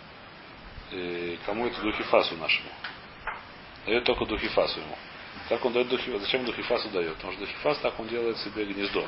э, 0.91 1.37
кому 1.45 1.67
это 1.67 1.81
Духифасу 1.81 2.35
нашему. 2.37 2.69
Дает 3.85 4.03
только 4.03 4.25
Духифасу 4.25 4.79
ему. 4.79 4.97
Как 5.49 5.63
он 5.63 5.73
дает 5.73 5.87
Духифасу? 5.89 6.19
Зачем 6.19 6.45
Духифасу 6.45 6.89
дает? 6.89 7.15
Потому 7.15 7.33
что 7.33 7.41
Духифас 7.41 7.77
так 7.79 7.99
он 7.99 8.07
делает 8.07 8.37
себе 8.39 8.65
гнездо. 8.65 9.07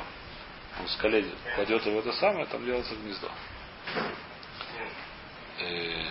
Он 0.78 0.86
в 0.86 0.90
скале 0.92 1.24
кладет 1.54 1.84
его 1.86 2.00
это 2.00 2.12
самое, 2.12 2.46
там 2.46 2.64
делается 2.64 2.94
гнездо. 2.94 3.30
Э, 5.60 6.02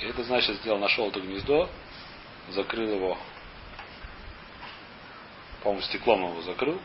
и 0.00 0.06
это 0.06 0.22
значит, 0.24 0.56
сделал, 0.56 0.78
нашел 0.78 1.08
это 1.08 1.20
гнездо, 1.20 1.68
закрыл 2.50 2.94
его, 2.94 3.18
по-моему, 5.62 5.82
стеклом 5.82 6.30
его 6.30 6.42
закрыл, 6.42 6.80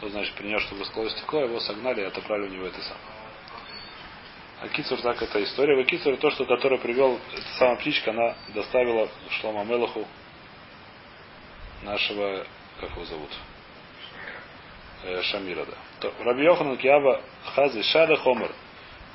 то 0.00 0.08
значит 0.08 0.34
принес, 0.34 0.62
чтобы 0.62 0.84
скло 0.84 1.08
стекло, 1.08 1.42
его 1.42 1.60
согнали 1.60 2.02
и 2.02 2.04
отобрали 2.04 2.42
у 2.42 2.50
него 2.50 2.66
это 2.66 2.80
самое. 2.82 3.14
А 4.60 4.68
Кицур 4.68 5.00
так 5.02 5.20
эта 5.20 5.42
история. 5.42 5.76
В 5.76 5.86
Кицур 5.86 6.16
то, 6.16 6.30
что 6.30 6.46
который 6.46 6.78
привел, 6.78 7.20
эта 7.34 7.58
самая 7.58 7.76
птичка, 7.76 8.12
она 8.12 8.34
доставила 8.54 9.08
Шлома 9.30 9.64
Мелаху 9.64 10.06
нашего, 11.82 12.46
как 12.80 12.90
его 12.92 13.04
зовут? 13.04 13.30
Э, 15.02 15.22
Шамира, 15.22 15.66
да. 15.66 15.76
Раби 16.20 16.44
Йоханан 16.44 16.76
Киава 16.76 17.20
Хази 17.54 17.82
Шада 17.82 18.16
Хомер. 18.16 18.50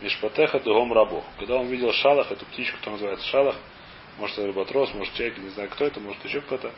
Мишпатеха 0.02 0.60
Дугом 0.60 0.94
Рабо. 0.94 1.24
Когда 1.38 1.56
он 1.56 1.68
видел 1.68 1.92
Шалах, 1.92 2.32
эту 2.32 2.46
птичку, 2.46 2.78
которая 2.78 3.00
называется 3.00 3.28
Шалах, 3.28 3.56
может 4.18 4.38
это 4.38 4.48
Рыбатрос, 4.48 4.94
может 4.94 5.14
человек, 5.14 5.38
не 5.38 5.50
знаю 5.50 5.70
кто 5.70 5.86
это, 5.86 6.00
может 6.00 6.24
еще 6.24 6.42
кто-то, 6.42 6.72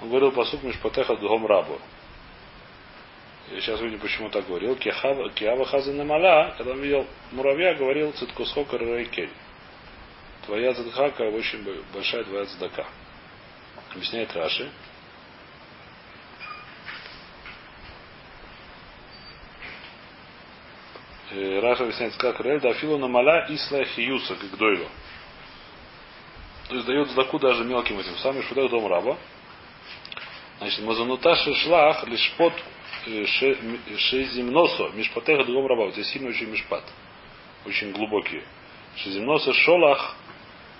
он 0.00 0.08
говорил 0.08 0.32
посук 0.32 0.62
Мишпатеха 0.62 1.16
Дугом 1.16 1.46
Рабо. 1.46 1.78
Я 3.50 3.60
сейчас 3.60 3.80
увидим, 3.80 3.98
почему 3.98 4.30
так 4.30 4.46
говорил. 4.46 4.76
Киава 4.76 5.66
Хаза 5.66 5.92
Намала, 5.92 6.54
когда 6.56 6.72
он 6.72 6.80
видел 6.80 7.06
муравья, 7.32 7.74
говорил 7.74 8.12
Циткусхока 8.12 8.76
Рейкель. 8.76 9.30
Твоя 10.46 10.72
задхака 10.72 11.22
очень 11.22 11.64
большая 11.92 12.24
твоя 12.24 12.44
задака. 12.44 12.86
Объясняет 13.92 14.34
Раши. 14.34 14.70
Раша 21.34 21.84
объясняет, 21.84 22.14
как 22.16 22.40
Рель 22.40 22.60
Дафилу 22.60 22.98
Намала 22.98 23.46
Исла 23.48 23.84
Хиюса, 23.84 24.34
как 24.34 24.56
Дойло. 24.58 24.88
То 26.68 26.74
есть 26.74 26.86
дает 26.86 27.08
задаку 27.08 27.38
даже 27.38 27.64
мелким 27.64 27.98
этим 27.98 28.16
самым 28.18 28.42
шудах 28.42 28.70
дом 28.70 28.86
раба. 28.86 29.16
Значит, 30.58 30.84
Мазануташи 30.84 31.54
шлах 31.54 32.06
лишь 32.06 32.32
под 32.36 32.52
Шезимносо, 33.96 34.90
Мишпатеха 34.94 35.44
другом 35.44 35.66
раба. 35.68 35.90
Здесь 35.92 36.08
сильно 36.08 36.28
очень 36.28 36.50
мишпат. 36.50 36.84
Очень 37.64 37.92
глубокие. 37.92 38.44
Шезимносо 38.96 39.54
шолах, 39.54 40.14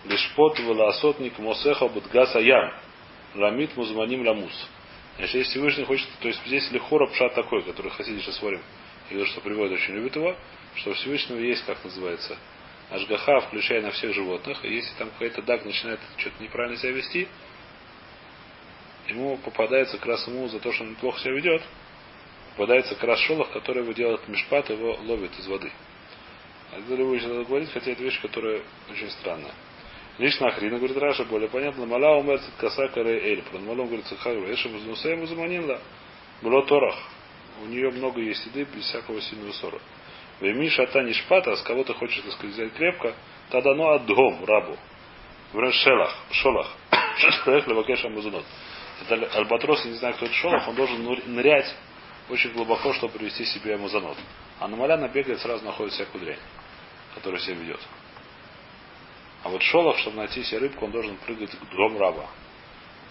Лишпот 0.04 0.59
Веласотник 0.59 1.38
Мосеха 1.38 1.88
Будгаса 1.88 2.40
Ям. 2.40 2.75
Рамит 3.35 3.75
Музманим 3.76 4.26
Ламус. 4.26 4.52
Значит, 5.16 5.35
если 5.35 5.50
Всевышний 5.52 5.85
хочет, 5.85 6.09
то 6.21 6.28
есть 6.28 6.44
здесь 6.44 6.71
лихора 6.73 7.06
пшат 7.06 7.35
такой, 7.35 7.62
который 7.62 7.90
Хасиди 7.92 8.21
сейчас 8.21 8.38
говорим, 8.38 8.61
и 9.12 9.19
то, 9.19 9.26
что 9.26 9.40
приводит, 9.40 9.75
очень 9.75 9.95
любит 9.95 10.16
его, 10.16 10.37
что 10.76 10.90
у 10.90 10.95
Всевышнего 10.95 11.38
есть, 11.38 11.64
как 11.64 11.83
называется, 11.85 12.37
Ашгаха, 12.90 13.40
включая 13.40 13.83
на 13.83 13.90
всех 13.90 14.14
животных, 14.14 14.64
и 14.64 14.75
если 14.75 14.95
там 14.99 15.11
какой-то 15.11 15.42
даг 15.42 15.64
начинает 15.64 16.00
что-то 16.16 16.42
неправильно 16.42 16.76
себя 16.78 16.92
вести, 16.92 17.28
ему 19.09 19.37
попадается 19.38 19.97
как 19.99 20.07
раз 20.07 20.26
ему 20.26 20.49
за 20.49 20.61
то, 20.61 20.73
что 20.73 20.85
он 20.85 20.95
плохо 20.97 21.21
себя 21.21 21.33
ведет, 21.33 21.62
попадается 22.52 22.95
как 22.95 23.04
раз 23.04 23.21
шолох, 23.21 23.50
который 23.52 23.83
его 23.83 23.92
делает 23.92 24.26
мешпат, 24.28 24.71
его 24.71 24.99
ловит 25.04 25.38
из 25.38 25.47
воды. 25.47 25.71
А 26.73 26.78
это 26.78 26.95
любой 26.95 27.21
человек 27.21 27.49
говорит, 27.49 27.71
хотя 27.73 27.92
это 27.92 28.02
вещь, 28.02 28.21
которая 28.21 28.62
очень 28.90 29.11
странная. 29.11 29.52
Лично 30.19 30.49
Ахрина, 30.49 30.76
говорит 30.78 30.97
Раша, 30.99 31.25
более 31.25 31.49
понятно. 31.49 31.87
Мала 31.87 32.16
умер 32.19 32.40
коса 32.59 32.88
каре 32.88 33.19
эль. 33.33 33.42
Про 33.42 33.59
Малом 33.59 33.87
говорит, 33.87 34.07
Цахару, 34.07 34.45
эша 34.45 34.69
музнусеем 34.69 35.26
заманила. 35.26 35.81
Было 36.42 36.66
торах. 36.66 36.97
У 37.61 37.66
нее 37.66 37.90
много 37.90 38.21
есть 38.21 38.44
еды 38.47 38.64
без 38.64 38.85
всякого 38.85 39.21
сильного 39.21 39.52
ссора. 39.52 39.78
Веми 40.40 40.68
шата 40.68 41.02
не 41.02 41.12
шпата, 41.12 41.52
а 41.52 41.56
с 41.56 41.62
кого 41.62 41.85
ты 41.85 41.94
хочешь, 41.94 42.23
так 42.23 42.32
сказать, 42.32 42.54
взять 42.54 42.73
крепко, 42.75 43.14
тогда 43.50 43.75
ну 43.75 43.88
адгом, 43.90 44.44
рабу. 44.44 44.76
В 45.52 45.73
шелах, 45.73 46.16
шолах. 46.30 46.73
Шелах 47.44 47.66
левакеша 47.66 48.09
музунот. 48.09 48.44
Это 49.02 49.26
альбатрос, 49.37 49.85
не 49.85 49.94
знаю, 49.94 50.14
кто 50.14 50.26
это 50.26 50.35
шолах, 50.35 50.66
он 50.68 50.75
должен 50.75 51.04
нырять 51.35 51.73
очень 52.28 52.52
глубоко, 52.52 52.92
чтобы 52.94 53.18
привести 53.18 53.44
себе 53.44 53.76
музанот. 53.76 54.16
А 54.59 54.68
на 54.68 54.76
маляна 54.76 55.09
бегает, 55.09 55.40
сразу 55.40 55.64
находит 55.64 55.92
всякую 55.92 56.25
дрянь, 56.25 56.38
которая 57.14 57.40
себя 57.40 57.56
ведет. 57.56 57.80
А 59.42 59.49
вот 59.49 59.62
шолох, 59.62 59.99
чтобы 59.99 60.18
найти 60.18 60.42
себе 60.44 60.59
рыбку, 60.59 60.85
он 60.85 60.92
должен 60.92 61.16
прыгать 61.16 61.50
к 61.50 61.75
дом 61.75 61.99
раба. 61.99 62.26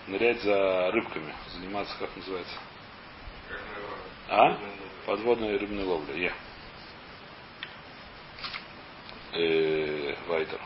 Нырять 0.07 0.41
за 0.41 0.91
рыбками. 0.91 1.33
Заниматься, 1.53 1.93
как 2.00 2.15
называется? 2.15 2.55
А? 4.31 4.57
Подводная 5.05 5.59
рыбная 5.59 5.83
ловля. 5.83 6.15
Е. 6.15 6.33
Э, 9.33 10.15
Вайтер. 10.27 10.61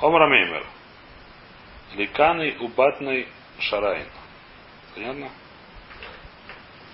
Омра 0.00 0.28
Меймер. 0.28 0.66
Ликаный 1.94 2.56
убатный 2.58 3.28
шарайн. 3.60 4.08
Понятно? 4.96 5.30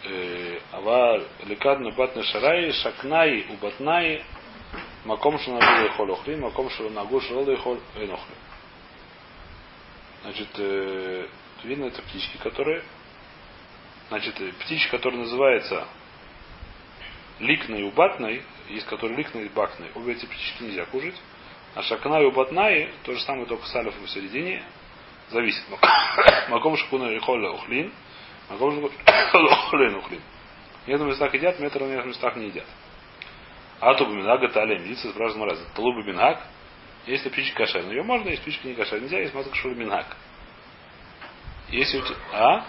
Э, 0.04 0.60
а 0.72 0.80
Ва 0.82 1.24
ликадну 1.46 1.92
батны 1.92 2.22
шараи, 2.24 2.72
шакнаи 2.72 3.46
у 3.48 3.54
батнаи, 3.54 4.22
маком 5.06 5.38
шанагу 5.38 5.82
лейхоль 5.82 6.12
охли, 6.12 6.36
маком 6.36 6.68
шанагу 6.68 7.22
шанагу 7.22 7.50
лейхоль 7.50 7.80
эйнохли. 7.96 8.34
Значит, 10.22 11.28
видно, 11.64 11.86
это 11.86 12.02
птички, 12.02 12.36
которые 12.38 12.82
Значит, 14.08 14.36
птичка, 14.60 14.96
которая 14.96 15.20
называется 15.20 15.86
ликной 17.40 17.80
и 17.80 17.84
убатной, 17.84 18.42
есть 18.70 18.86
которые 18.86 19.18
ликной 19.18 19.46
и 19.46 19.48
бакной, 19.48 19.90
обе 19.94 20.12
эти 20.12 20.24
птички 20.24 20.62
нельзя 20.62 20.86
кушать. 20.86 21.14
А 21.74 21.82
шакна 21.82 22.20
и 22.20 22.24
убатнаи, 22.24 22.90
то 23.04 23.12
же 23.12 23.20
самое, 23.20 23.46
только 23.46 23.66
с 23.66 23.74
в 23.74 24.08
середине, 24.08 24.64
зависит. 25.30 25.62
Маком 26.48 26.76
шакуна 26.76 27.10
и 27.12 27.18
холля 27.18 27.50
ухлин, 27.50 27.92
маком 28.48 28.72
шакуна 28.72 28.88
ухлин 29.66 29.96
ухлин. 29.96 30.22
В 30.84 30.88
некоторых 30.88 31.12
местах 31.12 31.34
едят, 31.34 31.56
в 31.56 31.60
некоторых 31.60 32.06
местах 32.06 32.36
не 32.36 32.46
едят. 32.46 32.66
А 33.80 33.94
то 33.94 34.06
буминага 34.06 34.48
талия 34.48 34.78
медиция 34.78 35.12
спрашивает 35.12 35.50
раз. 35.50 35.60
Талуба 35.76 36.02
бинхак, 36.02 36.42
если 37.06 37.28
птичка 37.28 37.58
кошерная, 37.58 37.94
ее 37.94 38.02
можно, 38.02 38.30
если 38.30 38.42
птичка 38.42 38.68
не 38.68 38.74
кошерная, 38.74 39.02
нельзя, 39.02 39.20
есть 39.20 39.34
мазак 39.34 39.54
шур 39.54 39.74
бинхак. 39.74 40.16
Если 41.70 41.98
у 41.98 42.02
тебя... 42.02 42.16
А? 42.32 42.64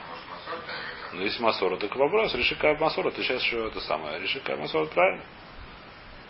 Ну, 1.13 1.21
если 1.21 1.41
Масора, 1.41 1.77
так 1.77 1.95
вопрос, 1.95 2.33
реши 2.35 2.55
как 2.55 2.79
Масора, 2.79 3.11
ты 3.11 3.23
сейчас 3.23 3.41
еще 3.41 3.67
это 3.67 3.79
самое, 3.81 4.19
реши 4.19 4.39
как 4.41 4.59
Масора, 4.59 4.85
правильно? 4.85 5.23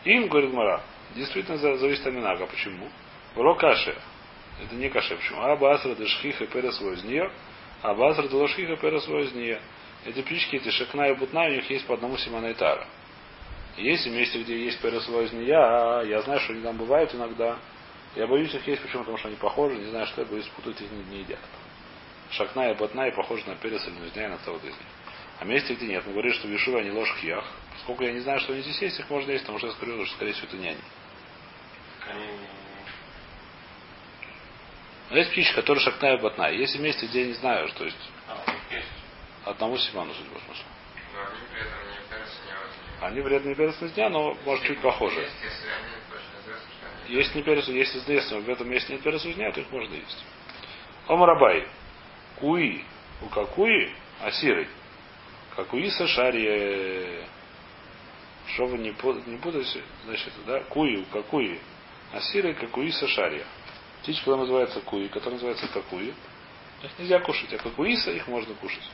Им, 0.06 0.28
говорит 0.28 0.54
Мара, 0.54 0.82
действительно 1.16 1.58
за- 1.58 1.78
зависит 1.78 2.06
от 2.08 2.14
Минага. 2.14 2.46
Почему? 2.46 2.90
Уро 3.36 3.56
каши. 3.56 3.96
Это 4.64 4.76
не 4.76 4.90
каши. 4.90 5.16
Почему? 5.16 5.42
А 5.42 5.56
басра 5.56 5.96
дешхиха 5.96 6.46
перес 6.48 6.80
из 6.82 7.32
а 7.82 7.94
басра 7.94 8.28
дешхиха 8.28 8.76
перес 8.78 9.08
из. 9.08 9.60
Эти 10.06 10.22
птички, 10.22 10.56
эти 10.56 10.70
шакна 10.70 11.10
и 11.10 11.14
бутна, 11.16 11.46
у 11.46 11.50
них 11.50 11.70
есть 11.70 11.86
по 11.86 11.96
одному 11.96 12.18
семена 12.18 12.52
и 12.52 12.54
тара. 12.54 12.88
Есть 13.76 14.08
месте, 14.08 14.42
где 14.42 14.66
есть 14.66 14.82
перес 14.82 15.08
из 15.08 15.34
нее, 15.34 15.58
а 15.58 16.04
я 16.04 16.22
знаю, 16.22 16.40
что 16.40 16.54
они 16.54 16.62
там 16.62 16.78
бывают 16.78 17.14
иногда. 17.14 17.58
Я 18.16 18.28
боюсь 18.28 18.54
их 18.54 18.66
есть, 18.68 18.82
почему? 18.82 19.02
Потому 19.02 19.18
что 19.18 19.28
они 19.28 19.38
похожи, 19.38 19.76
не 19.76 19.90
знаю, 19.90 20.08
что 20.08 20.22
я 20.22 20.28
боюсь 20.28 20.48
путать 20.56 20.80
их 20.82 20.90
не 20.92 21.20
едят. 21.20 21.40
Шакна 22.32 22.72
и 22.72 22.74
ботна 22.76 23.08
и 23.08 23.12
похожи 23.12 23.44
на 23.48 23.56
перец 23.56 23.86
или 23.88 23.96
нуздня 24.00 24.26
и 24.26 24.28
на 24.30 24.38
того 24.38 24.58
из 24.58 24.64
них. 24.64 24.76
А 25.40 25.46
месте, 25.46 25.74
где 25.74 25.88
нет, 25.88 26.06
мы 26.06 26.12
говорим, 26.12 26.34
что 26.34 26.48
в 26.48 26.52
Ешуве 26.52 26.80
они 26.80 26.92
ложь 26.92 27.14
хьях. 27.20 27.46
Поскольку 27.74 28.04
я 28.04 28.12
не 28.12 28.20
знаю, 28.20 28.40
что 28.42 28.54
они 28.54 28.62
здесь 28.62 28.82
есть, 28.82 29.00
их 29.00 29.10
можно 29.10 29.32
есть, 29.32 29.44
потому 29.44 29.58
что 29.58 29.68
я 29.68 29.74
скажу, 29.74 30.06
что, 30.06 30.16
скорее 30.16 30.34
всего, 30.34 30.48
это 30.48 30.58
не 30.58 30.68
они. 30.70 30.82
Но 35.10 35.18
есть 35.18 35.32
птичка, 35.32 35.62
которая 35.62 35.84
шакна 35.84 36.14
и 36.14 36.22
ботна. 36.22 36.50
Есть 36.50 36.78
месте, 36.80 37.08
где 37.08 37.22
я 37.22 37.28
не 37.28 37.34
знаю, 37.34 37.70
то 37.70 37.86
есть 37.86 37.98
одному 39.46 39.78
Симану, 39.78 40.14
судя 40.14 40.30
по 40.30 40.40
смыслу. 40.40 40.66
Они 43.02 43.22
перец, 43.22 43.28
вредные 43.28 43.56
перец 43.56 43.80
нуздня, 43.80 44.10
но 44.10 44.36
может 44.46 44.66
чуть 44.66 44.82
похожи. 44.82 45.22
Есть, 45.22 45.34
если 47.08 47.30
что 47.30 47.38
не 47.38 47.44
перец, 47.44 47.68
если 47.68 48.00
известно, 48.00 48.40
в 48.40 48.50
этом 48.50 48.70
месте 48.70 48.94
нет 48.94 49.02
перец 49.02 49.24
нуздня, 49.24 49.52
то 49.52 49.62
их 49.62 49.72
можно 49.72 49.96
есть. 49.96 50.26
Омарабай. 51.08 51.68
Куи. 52.38 52.84
У 53.22 53.28
какуи? 53.28 53.92
Асирой. 54.22 54.68
Какуи 55.56 55.90
сашария. 55.90 57.28
Что 58.54 58.66
вы 58.66 58.78
не, 58.80 58.90
не 59.30 59.38
путаете, 59.38 59.84
значит, 60.06 60.34
да? 60.46 60.62
Куи, 60.62 60.98
у 60.98 61.06
какуи. 61.06 61.60
Асирой, 62.14 62.54
какуи 62.54 62.92
сашария. 62.92 63.46
Птичка 64.02 64.22
которая 64.22 64.42
называется 64.42 64.82
куи, 64.82 65.08
которая 65.10 65.34
называется 65.34 65.68
какуи. 65.68 66.14
Их 66.82 67.00
нельзя 67.00 67.20
кушать, 67.20 67.54
а 67.54 67.58
какуиса 67.58 68.12
их 68.12 68.28
можно 68.28 68.54
кушать. 68.56 68.90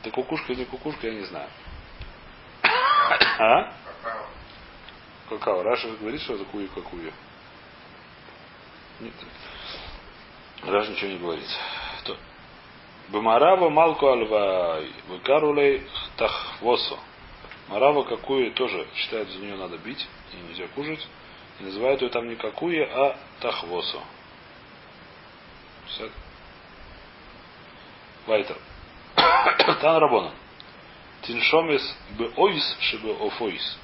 Это 0.00 0.10
кукушка 0.10 0.52
или 0.52 0.60
не 0.60 0.66
кукушка, 0.66 1.08
я 1.08 1.14
не 1.14 1.24
знаю. 1.24 1.48
А? 3.40 3.72
Какао. 5.28 5.62
Раша 5.62 5.88
говорит, 5.96 6.20
что 6.22 6.34
это 6.34 6.44
кую 6.44 6.68
какую. 6.68 7.12
Раша 10.62 10.90
ничего 10.90 11.10
не 11.10 11.18
говорит. 11.18 11.48
Бамарава 13.08 13.70
малку 13.70 14.06
альва 14.06 14.82
выкарулей 15.08 15.82
тахвосо. 16.16 16.98
Марава 17.68 18.02
какую 18.02 18.52
тоже 18.52 18.86
считают, 18.94 19.30
за 19.30 19.38
нее 19.38 19.56
надо 19.56 19.78
бить 19.78 20.06
и 20.32 20.36
нельзя 20.48 20.68
кушать. 20.74 21.06
И 21.60 21.64
называют 21.64 22.02
ее 22.02 22.10
там 22.10 22.28
не 22.28 22.36
какую, 22.36 22.86
а 22.90 23.16
тахвосо. 23.40 24.00
Вайтер. 28.26 28.56
Тан 29.80 29.96
Рабона. 29.96 30.32
Тиншомис 31.22 31.96
бы 32.18 32.30
ойс 32.36 32.76
шибы 32.80 33.10
офойс. 33.26 33.78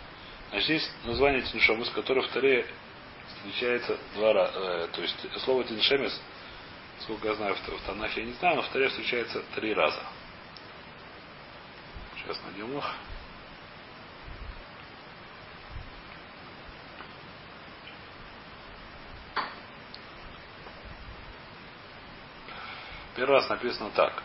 Значит, 0.51 0.69
есть 0.69 0.91
название 1.05 1.43
тиншомис, 1.43 1.89
которое 1.91 2.23
в 2.23 2.29
Таре 2.29 2.67
встречается 3.27 3.99
два 4.15 4.33
раза. 4.35 4.89
то 4.89 5.01
есть 5.01 5.17
слово 5.45 5.65
тиншемис, 5.65 6.21
сколько 7.05 7.29
я 7.29 7.35
знаю 7.35 7.55
в, 7.55 7.81
Танахе, 7.87 8.23
я 8.23 8.27
не 8.27 8.33
знаю, 8.33 8.57
но 8.57 8.63
в 8.63 8.69
Таре 8.69 8.89
встречается 8.89 9.43
три 9.55 9.75
раза. 9.75 10.01
Сейчас 12.17 12.41
найдем 12.45 12.77
их. 12.79 12.85
Первый 23.17 23.35
раз 23.35 23.49
написано 23.49 23.91
так. 23.91 24.23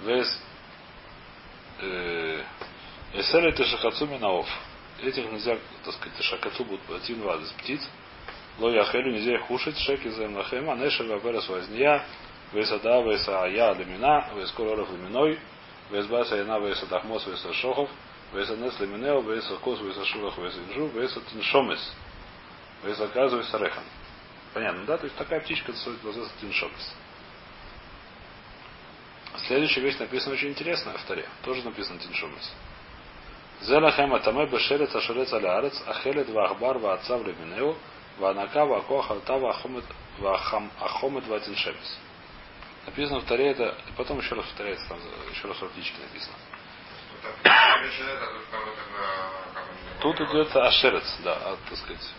Вес 0.00 0.42
Эсели 3.12 3.52
ты 3.52 3.64
шахацу 3.64 4.06
минаов. 4.06 4.48
Этих 5.00 5.30
нельзя, 5.30 5.58
так 5.84 5.94
сказать, 5.94 6.22
шакацу 6.22 6.64
будут 6.64 6.88
вад 6.88 7.42
из 7.42 7.50
птиц. 7.52 7.86
Ло 8.58 8.70
яхелю 8.70 9.12
нельзя 9.12 9.34
их 9.34 9.46
кушать, 9.46 9.76
шеки 9.78 10.08
за 10.08 10.28
млахема, 10.28 10.76
нешель 10.76 11.08
ваперес 11.08 11.48
возния, 11.48 12.04
весада 12.52 13.02
веса 13.02 13.46
вескор 14.36 14.68
оров 14.68 14.90
леминой, 14.90 15.38
весбаса 15.90 16.36
яна 16.36 16.60
веса 16.60 16.86
тахмос 16.86 17.26
веса 17.26 17.52
шохов, 17.54 17.90
веса 18.32 18.56
нес 18.56 18.78
леминео, 18.78 19.20
веса 19.20 19.56
кос 19.56 19.80
веса 19.80 20.04
шулах 20.04 20.38
веса 20.38 20.58
инжу, 20.68 20.86
веса 20.88 21.20
тиншомес, 21.32 21.94
веса 22.84 23.08
казу 23.08 23.38
веса 23.38 23.58
рехан. 23.58 23.84
Понятно, 24.52 24.84
да? 24.84 24.98
То 24.98 25.04
есть 25.04 25.16
такая 25.16 25.40
птичка 25.40 25.72
называется 25.72 26.32
тиншомес. 26.40 26.94
Следующая 29.46 29.80
вещь 29.80 29.98
написана 29.98 30.34
очень 30.34 30.50
интересная 30.50 30.96
в 30.96 31.04
Таре. 31.04 31.26
Тоже 31.42 31.64
написано 31.64 31.98
Тиншумис. 31.98 32.52
Зелахем 33.62 34.14
атаме 34.14 34.46
бешерец 34.46 34.94
ашерец 34.94 35.32
алярец, 35.32 35.82
ахелет 35.86 36.28
вахбар 36.30 36.78
ваатцав 36.78 37.26
леминеу, 37.26 37.76
ванака 38.18 38.64
вакох 38.64 39.10
алта 39.10 39.36
вахомет 40.18 41.26
ватиншемис. 41.26 41.98
Написано 42.86 43.20
в 43.20 43.24
Таре 43.24 43.50
это, 43.50 43.76
потом 43.96 44.18
еще 44.18 44.34
раз 44.34 44.44
повторяется, 44.46 44.88
там 44.88 44.98
еще 45.30 45.48
раз 45.48 45.56
в 45.56 45.68
птичке 45.68 45.96
написано. 46.02 46.34
Тут 50.00 50.20
идет, 50.20 50.54
ашерец, 50.54 51.18
да, 51.24 51.32
а, 51.34 51.56
так 51.68 51.78
сказать. 51.78 52.12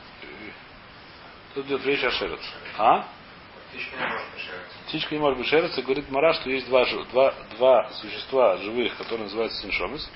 Тут 1.53 1.67
идет 1.67 1.85
речь 1.85 2.03
ашерец. 2.03 2.41
А? 2.77 3.07
Птичка 3.69 3.95
не 3.95 4.07
может 4.07 4.31
пошериться. 4.31 4.77
Птичка 4.87 5.15
не 5.15 5.21
может 5.21 5.37
быть 5.37 5.47
шерец, 5.47 5.77
и 5.77 5.81
говорит 5.81 6.09
Мара, 6.09 6.33
что 6.33 6.49
есть 6.49 6.67
два, 6.67 6.85
два, 7.11 7.33
два 7.57 7.89
существа 7.91 8.57
живых, 8.57 8.97
которые 8.97 9.25
называются 9.25 9.61
синшомис. 9.61 10.09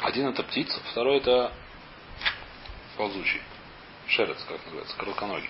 Один 0.00 0.28
это 0.28 0.42
птица, 0.42 0.78
второй 0.90 1.18
это 1.18 1.52
ползучий. 2.96 3.40
Шерец, 4.14 4.42
как 4.44 4.62
называется, 4.66 4.96
коротконогий. 4.96 5.48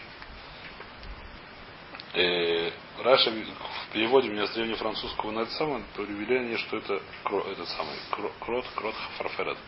Э, 2.14 2.70
Раша 3.02 3.30
в 3.30 3.92
переводе 3.92 4.28
у 4.28 4.32
меня 4.32 4.46
с 4.46 4.50
древнефранцузского 4.50 5.32
на 5.32 5.40
это 5.40 5.52
самое 5.52 5.82
привели 5.96 6.56
что 6.58 6.76
это 6.76 7.02
кро- 7.24 7.50
этот 7.50 7.68
самый 7.70 7.96
кро- 8.10 8.32
крот, 8.38 8.64
крот 8.76 8.94
хафарферет. 8.94 9.58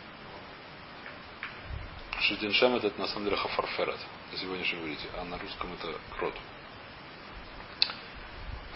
Шитиншем 2.20 2.76
это 2.76 2.92
на 3.00 3.08
самом 3.08 3.24
деле 3.24 3.36
хафарферет, 3.36 3.98
на 4.30 4.38
сегодняшнем 4.38 4.78
говорите, 4.78 5.08
а 5.18 5.24
на 5.24 5.38
русском 5.38 5.72
это 5.72 5.98
крот. 6.16 6.34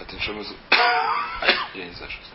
А 0.01 0.05
тиншом 0.05 0.41
из... 0.41 0.49
Я 1.75 1.85
не 1.85 1.93
знаю, 1.93 2.11
что 2.11 2.23
это. 2.23 2.31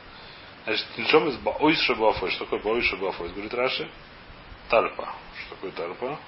Значит, 0.66 0.88
тиншом 0.96 1.28
из 1.28 1.36
баойс 1.38 1.80
шабафой. 1.82 2.32
Что 2.32 2.46
такое 2.46 2.62
баойс 2.62 2.86
шабафой? 2.86 3.30
Говорит 3.30 3.54
Раши. 3.54 3.90
Тальпа. 4.70 5.14
Что 5.42 5.56
такое 5.56 5.72
тальпа? 5.72 6.20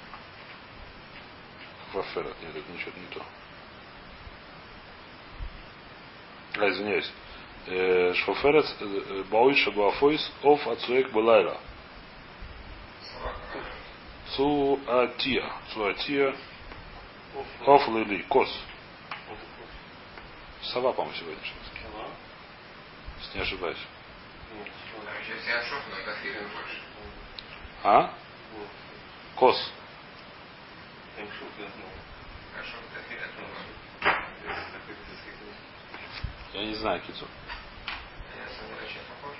Вафера. 1.96 2.28
Нет, 2.42 2.54
это 2.54 2.72
ничего 2.72 2.92
не 2.96 3.06
то. 3.14 3.24
А, 6.58 6.68
извиняюсь. 6.70 7.10
Э, 7.66 8.14
Шоферец 8.14 8.76
э, 8.80 9.24
баойс 9.30 9.58
шабафойс 9.58 10.32
оф 10.42 10.66
ацуэк 10.68 11.10
балайла. 11.10 11.58
Собака. 13.02 13.64
Цуатия. 14.36 15.52
Цуатия. 15.72 16.36
Оф 17.66 17.88
лили. 17.88 18.22
Кос. 18.28 18.48
Сова, 20.62 20.92
по-моему, 20.92 21.16
сегодня. 21.18 21.40
Если 23.20 23.38
не 23.38 23.42
ошибаюсь. 23.42 23.78
Там 23.78 25.06
Если 29.36 29.85
я 36.54 36.64
не 36.64 36.74
знаю 36.74 37.00
кицу. 37.02 37.26
Я 38.36 38.48
сам 38.48 38.66
очень 38.84 39.00
похож. 39.08 39.36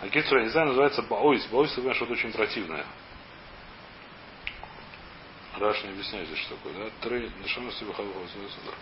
А 0.00 0.08
кицу, 0.08 0.36
я 0.36 0.42
не 0.44 0.48
знаю, 0.50 0.68
называется 0.68 1.02
баойс. 1.02 1.46
Баойс, 1.46 1.70
ты 1.70 1.76
понимаешь, 1.76 1.96
что-то 1.96 2.12
очень 2.12 2.32
противное. 2.32 2.84
Раш 5.58 5.82
не 5.84 5.90
объясняет 5.90 6.26
здесь, 6.26 6.40
что 6.40 6.56
такое, 6.56 6.72
да? 6.74 6.90
Тры, 7.00 7.30
нашамности 7.40 7.84
выхода 7.84 8.08
сюда. 8.28 8.74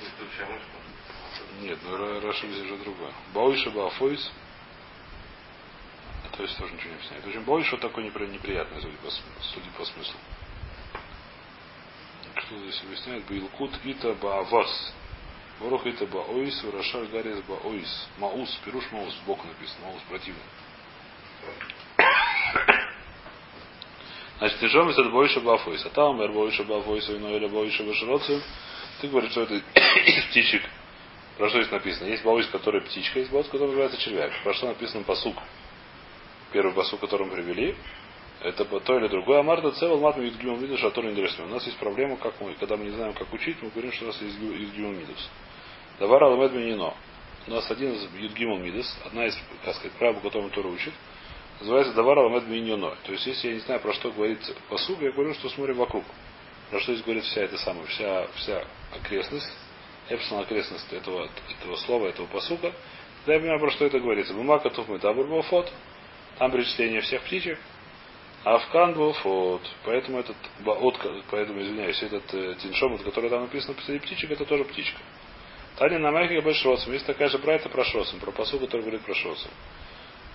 Летучая 0.00 0.46
мышь, 0.46 0.62
может. 0.74 1.62
Нет, 1.62 1.78
ну 1.82 1.96
Ра- 1.96 2.20
Раша 2.20 2.46
здесь 2.46 2.68
же 2.68 2.76
другое. 2.78 3.12
Баойша 3.32 3.70
баафойс. 3.70 4.30
То 6.38 6.44
есть 6.44 6.56
тоже 6.56 6.72
ничего 6.72 6.90
не 6.90 6.94
объясняет. 6.94 7.26
Общем, 7.26 7.42
баойш 7.42 7.66
что 7.66 7.78
такое 7.78 8.04
непри- 8.04 8.30
неприятное, 8.30 8.80
судя 8.80 8.96
по, 8.98 9.10
судя 9.10 9.70
по 9.76 9.84
смыслу. 9.84 10.14
Что 12.36 12.58
здесь 12.58 12.80
объясняет? 12.84 13.26
Билкут 13.28 13.72
ита 13.82 14.14
баавас. 14.14 14.94
Ворох 15.58 15.84
ита 15.84 16.06
баоис, 16.06 16.62
урашар 16.62 17.06
гарис 17.06 17.40
баоис. 17.40 18.08
Маус, 18.18 18.54
пируш 18.64 18.88
маус, 18.92 19.12
бок 19.26 19.44
написано. 19.44 19.86
Маус 19.86 20.00
противный. 20.08 20.40
Значит, 24.38 24.60
тяжелый 24.60 24.92
это 24.92 25.10
бойша 25.10 25.40
бафойс. 25.40 25.84
А 25.86 25.90
там 25.90 26.20
эр 26.20 26.30
бойша 26.30 26.62
бафойс, 26.62 27.10
ино 27.10 27.34
или 27.36 27.48
бойша 27.48 27.82
башроцию. 27.82 28.40
Ты 29.00 29.08
говоришь, 29.08 29.32
что 29.32 29.42
это 29.42 29.60
птичек. 30.30 30.62
Про 31.36 31.48
что 31.48 31.60
здесь 31.62 31.72
написано? 31.72 32.06
Есть 32.06 32.22
баойс, 32.22 32.46
который 32.46 32.80
птичка, 32.82 33.18
есть 33.18 33.32
баойс, 33.32 33.48
который 33.48 33.66
называется 33.66 33.98
червяк. 33.98 34.30
Про 34.44 34.54
что 34.54 34.66
написано 34.66 35.02
посук? 35.02 35.36
Первый 36.52 36.74
посук, 36.74 37.00
который 37.00 37.26
мы 37.26 37.34
привели. 37.34 37.74
Это 38.40 38.64
то 38.64 38.98
или 38.98 39.08
другое. 39.08 39.40
Амарда 39.40 39.72
цевал 39.72 39.98
мат 39.98 40.16
юдгимум 40.16 40.62
мидус, 40.62 40.80
а 40.82 41.00
не 41.00 41.42
У 41.42 41.48
нас 41.48 41.66
есть 41.66 41.76
проблема, 41.78 42.16
как 42.16 42.40
мы, 42.40 42.54
когда 42.54 42.76
мы 42.76 42.84
не 42.84 42.90
знаем, 42.90 43.12
как 43.12 43.32
учить, 43.32 43.56
мы 43.60 43.70
говорим, 43.70 43.92
что 43.92 44.04
у 44.04 44.08
нас 44.08 44.22
есть 44.22 44.38
юдгимум 44.38 44.98
мидус. 44.98 45.28
Давар 45.98 46.22
аламед 46.22 46.52
минино. 46.52 46.94
У 47.46 47.50
нас 47.50 47.68
один 47.70 47.94
из 47.94 48.08
юдгимум 48.14 48.62
мидус, 48.62 48.86
одна 49.04 49.26
из, 49.26 49.36
как 49.64 49.74
сказать, 49.74 49.92
прав, 49.98 50.16
по 50.16 50.20
которому 50.22 50.50
Тора 50.50 50.68
учит, 50.68 50.92
называется 51.60 51.94
Давар 51.94 52.18
аламед 52.18 52.46
миньоно. 52.46 52.94
То 53.04 53.12
есть, 53.12 53.26
если 53.26 53.48
я 53.48 53.54
не 53.54 53.60
знаю, 53.60 53.80
про 53.80 53.92
что 53.92 54.12
говорит 54.12 54.38
посук, 54.68 55.00
я 55.00 55.10
говорю, 55.10 55.34
что 55.34 55.48
смотрим 55.48 55.76
вокруг. 55.76 56.04
Про 56.70 56.80
что 56.80 56.92
здесь 56.92 57.04
говорит 57.04 57.24
вся 57.24 57.42
эта 57.42 57.56
самая, 57.58 57.86
вся, 57.86 58.28
вся 58.36 58.64
окрестность, 58.94 59.50
эпсилон 60.08 60.42
окрестность 60.42 60.92
этого, 60.92 61.28
этого 61.48 61.76
слова, 61.76 62.06
этого 62.06 62.26
посука. 62.26 62.72
Да 63.26 63.34
я 63.34 63.58
про 63.58 63.70
что 63.70 63.84
это 63.84 63.98
говорится. 63.98 64.32
Бумака 64.32 64.70
туфмы 64.70 64.98
табур 64.98 65.42
фот. 65.42 65.72
Там 66.38 66.52
перечисление 66.52 67.00
всех 67.00 67.22
птичек. 67.22 67.58
А 68.44 68.58
в 68.58 68.68
Кан 68.68 68.94
был. 68.94 69.14
Поэтому 69.84 70.20
этот 70.20 70.36
баот, 70.60 70.98
поэтому, 71.30 71.60
извиняюсь, 71.60 72.00
этот 72.02 72.32
э, 72.32 72.54
тиншомот, 72.62 73.02
который 73.02 73.28
там 73.28 73.42
написано 73.42 73.74
посреди 73.74 73.98
птичек, 73.98 74.30
это 74.30 74.44
тоже 74.44 74.64
птичка. 74.64 74.98
Таня 75.76 75.98
на 75.98 76.10
Майхе 76.10 76.40
Башроцем. 76.40 76.92
Есть 76.92 77.06
такая 77.06 77.28
же 77.28 77.38
брайта 77.38 77.68
про 77.68 77.84
Шроцем, 77.84 78.20
про 78.20 78.30
посуду, 78.30 78.66
который 78.66 78.82
говорит 78.82 79.02
про 79.02 79.14
Шроцем. 79.14 79.50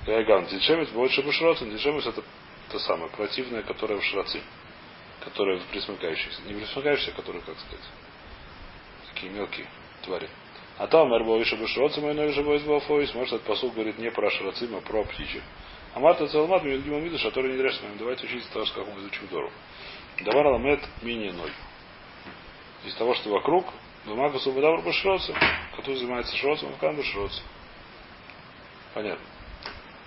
Гайган, 0.06 0.46
Тиншемец 0.48 0.90
больше 0.90 1.22
Башроцем. 1.22 1.70
Тиншемец 1.70 2.06
это 2.06 2.24
то 2.70 2.80
самое, 2.80 3.10
противное, 3.12 3.62
которое 3.64 4.00
в 4.00 4.04
Шраце. 4.04 4.42
Которое 5.22 5.60
в 5.60 5.66
присмыкающихся. 5.68 6.42
Не 6.44 6.54
присмыкающихся, 6.54 7.12
а 7.12 7.16
которые, 7.16 7.42
как 7.44 7.58
сказать, 7.58 7.86
такие 9.14 9.32
мелкие 9.32 9.68
твари. 10.04 10.30
А 10.78 10.88
там 10.88 11.14
Эрбовиша 11.14 11.56
Башроцем, 11.56 12.10
и 12.10 12.14
Новиша 12.14 12.44
Бойсбафоис, 12.44 13.14
может, 13.14 13.34
этот 13.34 13.48
посуд 13.48 13.74
говорит 13.74 13.98
не 14.00 14.12
про 14.12 14.30
Шрацим, 14.30 14.76
а 14.76 14.82
про 14.82 15.04
птичек. 15.04 15.44
А 15.94 16.00
Марта 16.00 16.28
Целмат 16.28 16.64
Мидгима 16.64 17.00
Мидуш, 17.00 17.22
который 17.22 17.54
не 17.54 17.62
вами. 17.62 17.98
Давайте 18.00 18.26
учиться 18.26 18.52
того, 18.52 18.66
как 18.66 18.88
мы 18.88 19.02
изучим 19.02 19.28
Дору. 19.28 19.52
Давар 20.22 20.48
Ламет 20.48 20.80
мини 21.02 21.30
ноль. 21.30 21.54
Из 22.86 22.96
того, 22.96 23.14
что 23.16 23.30
вокруг, 23.30 23.66
Бумага 24.06 24.40
Субадавр 24.40 24.82
Башроцем, 24.82 25.36
который 25.76 25.96
занимается 25.96 26.36
Шроцем, 26.36 26.76
Кан 26.80 26.96
Башроцем. 26.96 27.44
Понятно. 28.94 29.26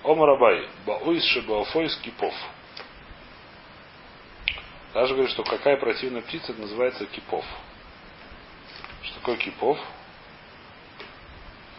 Омарабай, 0.02 0.68
Бауис 0.84 1.24
Шебаофойс 1.24 1.96
Кипов. 1.98 2.34
Даже 4.92 5.14
говорит, 5.14 5.32
что 5.32 5.44
какая 5.44 5.76
противная 5.76 6.22
птица, 6.22 6.52
это 6.52 6.60
называется 6.62 7.04
кипов. 7.06 7.44
Что 9.02 9.14
такое 9.16 9.36
кипов? 9.36 9.78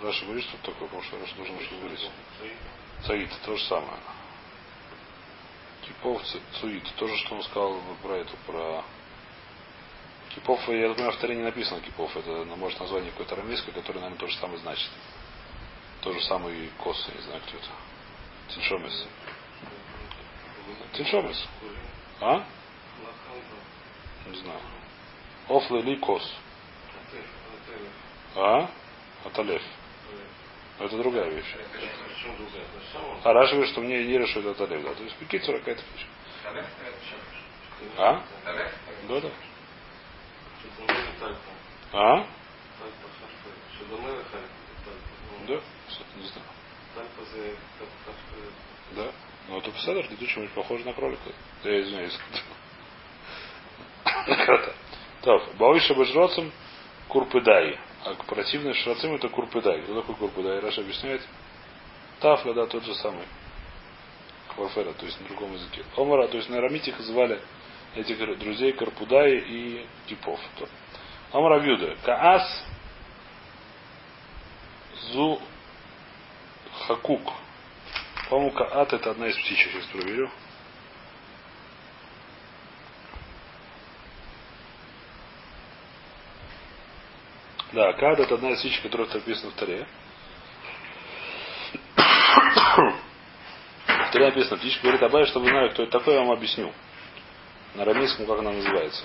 Раша 0.04 0.24
говорит, 0.26 0.43
что 0.43 0.58
такое, 0.58 0.88
потому 0.88 1.02
что 1.02 1.20
Раша 1.20 1.36
должен 1.36 1.60
что 1.62 1.76
говорить. 1.78 2.12
Цаид, 3.05 3.29
то 3.45 3.55
же 3.55 3.63
самое. 3.65 3.99
Кипов, 5.81 6.21
цуид, 6.60 6.83
то 6.97 7.07
же, 7.07 7.15
что 7.17 7.36
он 7.36 7.43
сказал 7.43 7.79
про 8.01 8.17
эту, 8.17 8.36
про 8.45 8.83
Кипов, 10.36 10.67
я 10.69 10.89
думаю, 10.89 11.12
в 11.12 11.15
авторе 11.15 11.36
не 11.36 11.43
написано 11.43 11.81
Кипов. 11.81 12.15
Это, 12.15 12.29
ну, 12.45 12.55
может, 12.57 12.79
название 12.79 13.12
какое-то 13.12 13.36
арамейское, 13.36 13.73
которое, 13.73 13.99
наверное, 13.99 14.19
то 14.19 14.27
же 14.27 14.38
самое 14.38 14.60
значит. 14.60 14.89
То 16.01 16.13
же 16.13 16.21
самое 16.21 16.65
и 16.65 16.69
Кос, 16.77 17.05
я 17.07 17.15
не 17.15 17.21
знаю, 17.21 17.41
кто 17.47 17.57
это. 17.57 17.67
Тиншомес. 18.49 19.07
Тиншомес. 20.93 21.47
А? 22.21 22.45
Не 24.27 24.38
знаю. 24.38 24.60
Офлы 25.47 25.81
ли 25.81 25.95
Кос. 25.97 26.31
А? 28.36 28.69
Аталев. 29.25 29.62
Это 30.80 30.98
другая 30.98 31.30
вещь. 31.30 31.56
То? 32.94 33.20
А 33.24 33.34
Раша 33.34 33.54
говорит, 33.54 33.72
что 33.72 33.82
мне 33.82 34.04
не 34.06 34.18
решит 34.18 34.46
это 34.46 34.63
Аталев. 34.63 34.84
Да. 34.84 34.94
То 34.94 35.04
есть 35.04 35.16
Пикицура 35.18 35.58
какая-то 35.60 35.82
вещь. 35.94 36.08
Талев 36.44 36.66
это 36.66 36.98
еще. 37.06 37.16
А? 37.98 38.24
Талев? 38.44 38.72
Да, 39.08 39.22
да. 39.22 39.30
А? 41.94 42.26
Что. 43.76 43.98
Да? 45.48 45.62
Не 46.16 46.28
знаю. 46.28 46.46
Да. 48.96 49.12
Ну, 49.50 49.58
это 49.60 49.72
Пседр, 49.72 50.06
летучий 50.10 50.48
похож 50.50 50.84
на 50.84 50.94
кролика. 50.94 51.32
Да, 51.63 51.70
я 51.70 51.82
извиняюсь. 51.82 52.18
Круто. 54.46 54.74
Так, 55.22 55.56
Баойша 55.56 55.94
Бажроцем 55.96 56.52
Курпыдай. 57.08 57.80
А 58.05 58.13
противный 58.13 58.73
Шрацим 58.73 59.15
это 59.15 59.29
Курпыдай. 59.29 59.81
Кто 59.81 60.01
такой 60.01 60.15
Курпыдай? 60.15 60.60
Раша 60.60 60.81
объясняет. 60.81 61.21
Тафля, 62.19 62.53
да, 62.53 62.65
тот 62.65 62.83
же 62.83 62.95
самый. 62.95 63.25
Квафера, 64.55 64.93
то 64.93 65.05
есть 65.05 65.19
на 65.21 65.27
другом 65.27 65.53
языке. 65.53 65.83
Омара, 65.95 66.27
то 66.27 66.38
есть 66.38 66.49
на 66.49 66.57
арамите 66.57 66.91
их 66.91 66.99
звали 67.01 67.39
этих 67.95 68.17
друзей 68.39 68.73
Карпудай 68.73 69.38
и 69.38 69.88
Кипов. 70.07 70.39
То. 70.57 70.67
Омара 71.31 71.60
Вьюда. 71.60 71.95
Каас 72.03 72.65
Зу 75.12 75.39
Хакук. 76.88 77.33
По-моему, 78.29 78.51
Каат 78.51 78.93
это 78.93 79.12
одна 79.12 79.27
из 79.27 79.36
птичек, 79.38 79.71
сейчас 79.71 79.86
проверю. 79.86 80.29
Да, 87.73 87.93
Каат 87.93 88.19
это 88.19 88.36
одна 88.36 88.51
из 88.51 88.60
птичек, 88.60 88.84
которая 88.84 89.08
написана 89.08 89.51
в 89.51 89.56
Таре. 89.56 89.88
В 93.88 94.12
Таре 94.12 94.25
написано, 94.27 94.58
птичка 94.58 94.84
говорит, 94.84 95.03
Абай, 95.03 95.25
чтобы 95.25 95.45
вы 95.45 95.51
знали, 95.51 95.69
кто 95.69 95.84
это 95.84 95.99
такой, 95.99 96.13
я 96.13 96.21
вам 96.21 96.32
объясню. 96.32 96.71
На 97.75 97.84
арамейском, 97.84 98.25
как 98.25 98.39
она 98.39 98.51
называется. 98.51 99.03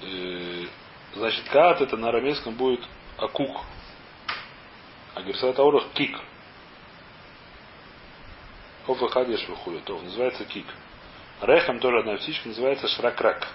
Э, 0.00 0.66
Значит, 1.14 1.48
Каат 1.48 1.80
это 1.80 1.96
на 1.96 2.10
арамейском 2.10 2.54
будет 2.54 2.80
Акук. 3.16 3.62
А 5.14 5.22
Герсат 5.22 5.58
Аурах 5.58 5.88
Кик. 5.94 6.16
Офа 8.86 9.08
Хадеш 9.08 9.48
выходит. 9.48 9.88
Называется 9.88 10.44
Кик. 10.44 10.66
Рехем 11.40 11.80
тоже 11.80 11.98
одна 11.98 12.16
птичка 12.16 12.48
называется 12.48 12.88
Шракрак. 12.88 13.48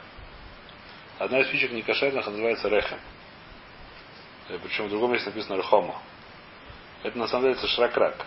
Одна 1.19 1.39
из 1.39 1.47
птичек 1.47 1.71
некошерных 1.71 2.25
называется 2.25 2.69
Рехем. 2.69 2.99
Э, 4.49 4.57
Причем 4.63 4.87
в 4.87 4.89
другом 4.89 5.13
месте 5.13 5.29
написано 5.29 5.57
Рехома. 5.57 6.01
Это 7.03 7.17
на 7.17 7.27
самом 7.27 7.43
деле 7.43 7.55
это 7.55 7.67
Шракрак 7.67 8.25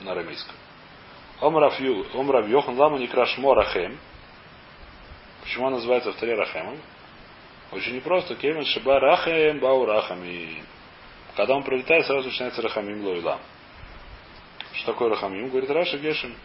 на 0.00 0.12
арамейском. 0.12 0.54
Омрав 1.40 1.80
Йохан 1.80 2.78
Лама 2.78 2.98
Некрашмо 2.98 3.54
Рахем. 3.54 3.98
Почему 5.42 5.66
он 5.66 5.72
называется 5.72 6.12
в 6.12 6.16
Таре 6.16 6.34
Рахемом? 6.34 6.78
Очень 7.72 7.96
непросто. 7.96 8.34
Кевин 8.34 8.64
Шиба 8.64 9.00
Рахем 9.00 9.58
Бау 9.58 9.86
Рахами. 9.86 10.62
Когда 11.36 11.56
он 11.56 11.62
пролетает, 11.62 12.06
сразу 12.06 12.28
начинается 12.28 12.60
Рахамим 12.60 13.04
Лойлам. 13.04 13.40
Что 14.74 14.92
такое 14.92 15.08
Рахамим? 15.10 15.48
Говорит 15.48 15.70
Раша 15.70 15.98
Гешем. 15.98 16.36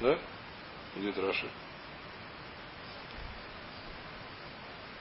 Да? 0.00 0.18
Где 0.96 1.10
это 1.10 1.22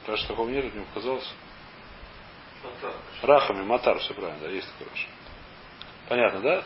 Раша? 0.07 0.11
Раша 0.11 0.27
такого 0.27 0.49
нет, 0.49 0.73
мне 0.73 0.85
показалось. 0.85 1.29
Рахами, 3.23 3.63
Матар, 3.63 3.97
все 3.99 4.13
правильно, 4.13 4.39
да, 4.39 4.49
есть 4.49 4.67
Раши. 4.79 5.07
Понятно, 6.07 6.39
да? 6.41 6.63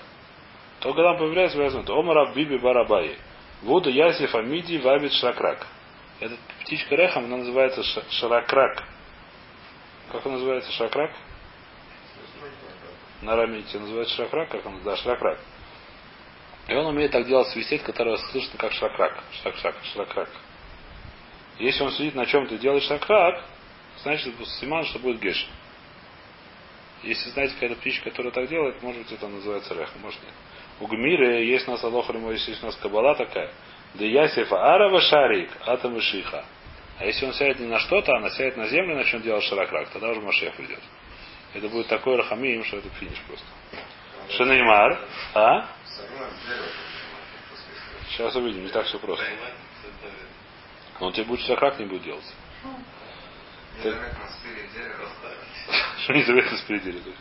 То, 0.79 0.93
когда 0.93 1.11
он 1.11 1.17
появляется, 1.17 1.57
возьмет. 1.57 1.89
Омара 1.89 2.33
Биби 2.33 2.57
Барабаи. 2.57 3.17
Вуда 3.61 3.89
Ясиф 3.89 4.35
Амиди 4.35 4.77
Вабит 4.77 5.13
Шакрак. 5.13 5.65
Эта 6.19 6.35
птичка 6.61 6.95
Рехам, 6.95 7.25
она 7.25 7.37
называется 7.37 7.83
ша- 7.83 8.03
Шаракрак. 8.09 8.83
Как 10.11 10.25
она 10.25 10.35
называется? 10.35 10.71
Шакрак? 10.73 11.11
На 13.21 13.33
арамите 13.33 13.79
называется 13.79 14.13
шакрак, 14.15 14.49
как 14.49 14.65
он? 14.65 14.83
Да, 14.83 14.95
шакрак. 14.97 15.39
И 16.67 16.73
он 16.73 16.85
умеет 16.87 17.11
так 17.11 17.25
делать 17.25 17.47
свистеть, 17.49 17.81
которое 17.83 18.17
слышно 18.17 18.57
как 18.57 18.71
шакрак. 18.73 19.23
Шак-шак, 19.43 19.75
шакрак. 19.93 20.29
Если 21.59 21.83
он 21.83 21.91
сидит 21.91 22.15
на 22.15 22.25
чем-то 22.25 22.55
и 22.55 22.57
делает 22.57 22.83
шакрак, 22.83 23.43
значит, 24.03 24.33
симан, 24.59 24.83
что 24.85 24.99
будет 24.99 25.19
геш. 25.19 25.47
Если 27.03 27.29
знаете 27.29 27.53
какая-то 27.53 27.75
птичка, 27.75 28.09
которая 28.09 28.31
так 28.31 28.49
делает, 28.49 28.81
может 28.81 29.03
быть, 29.03 29.11
это 29.11 29.27
называется 29.27 29.73
реха, 29.73 29.97
может 30.01 30.21
нет. 30.23 30.33
У 30.79 30.87
Гмиры 30.87 31.43
есть 31.45 31.67
у 31.67 31.71
нас 31.71 31.83
Алохримо, 31.83 32.31
есть 32.31 32.61
у 32.61 32.65
нас 32.65 32.75
Кабала 32.75 33.15
такая. 33.15 33.51
Да 33.93 34.03
Ясифа 34.03 34.73
Арава 34.73 34.99
Шарик, 34.99 35.49
Атам 35.65 35.99
Шиха. 36.01 36.43
А 36.97 37.05
если 37.05 37.25
он 37.25 37.33
сядет 37.33 37.59
не 37.59 37.67
на 37.67 37.79
что-то, 37.79 38.13
а 38.13 38.17
она 38.17 38.29
сядет 38.29 38.57
на 38.57 38.67
землю 38.67 38.93
и 38.93 38.97
начнет 38.97 39.21
делать 39.21 39.43
шаракрак, 39.43 39.89
тогда 39.89 40.09
уже 40.09 40.21
Машех 40.21 40.55
придет. 40.55 40.79
Это 41.53 41.69
будет 41.69 41.87
такой 41.87 42.15
рахамиим, 42.17 42.63
что 42.65 42.77
это 42.77 42.89
финиш 42.89 43.21
просто. 43.27 43.45
Шанеймар. 44.29 44.99
А? 45.33 45.67
Сейчас 48.09 48.35
увидим, 48.35 48.63
не 48.63 48.69
так 48.69 48.85
все 48.85 48.97
просто. 48.99 49.25
Но 50.99 51.07
он 51.07 51.13
тебе 51.13 51.25
будет 51.25 51.41
шакрак 51.41 51.79
не 51.79 51.85
будет 51.85 52.03
делать. 52.03 52.33
Что 56.03 56.13
не 56.13 56.23
заветно 56.23 56.57
спереди. 56.57 57.13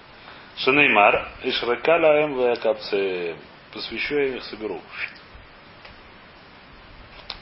Шанеймар. 0.57 1.29
И 1.43 1.51
шракаля 1.51 2.23
эм 2.23 2.39
векапце. 2.39 3.37
Посвящу 3.73 4.15
я 4.15 4.37
их 4.37 4.45
соберу. 4.45 4.81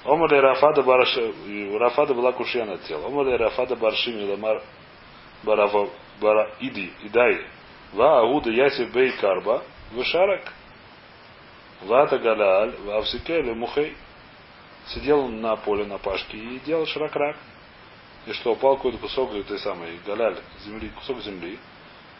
Омар 0.05 0.31
Рафада 0.31 0.83
Бараш... 0.83 1.17
У 1.17 1.79
Рафада 1.79 2.15
была 2.15 2.33
кушья 2.33 2.65
на 2.65 2.79
тело. 2.79 3.07
Омар 3.07 3.27
Рафада 3.39 3.77
Баршими 3.77 4.31
Ламар 4.31 4.63
Барава 5.43 5.91
Бара 6.21 6.55
Иди 6.61 6.93
Идай. 7.03 7.47
Ва 7.93 8.21
Агуда 8.21 8.51
Ясив 8.51 8.93
Бей 8.93 9.13
Карба 9.13 9.63
Вышарак. 9.93 10.53
Вата 11.83 12.19
Галяль 12.19 12.77
Вавсикеле 12.85 13.55
Мухей. 13.55 13.95
Сидел 14.89 15.21
он 15.21 15.41
на 15.41 15.57
поле 15.57 15.85
на 15.85 15.99
пашке 15.99 16.37
и 16.37 16.59
делал 16.61 16.87
шаракрак. 16.87 17.37
И 18.27 18.33
что, 18.33 18.53
упал 18.53 18.77
какой-то 18.77 18.99
кусок 18.99 19.35
этой 19.35 19.59
самой 19.59 19.99
галяль 20.07 20.39
земли, 20.65 20.91
кусок 20.91 21.21
земли, 21.23 21.59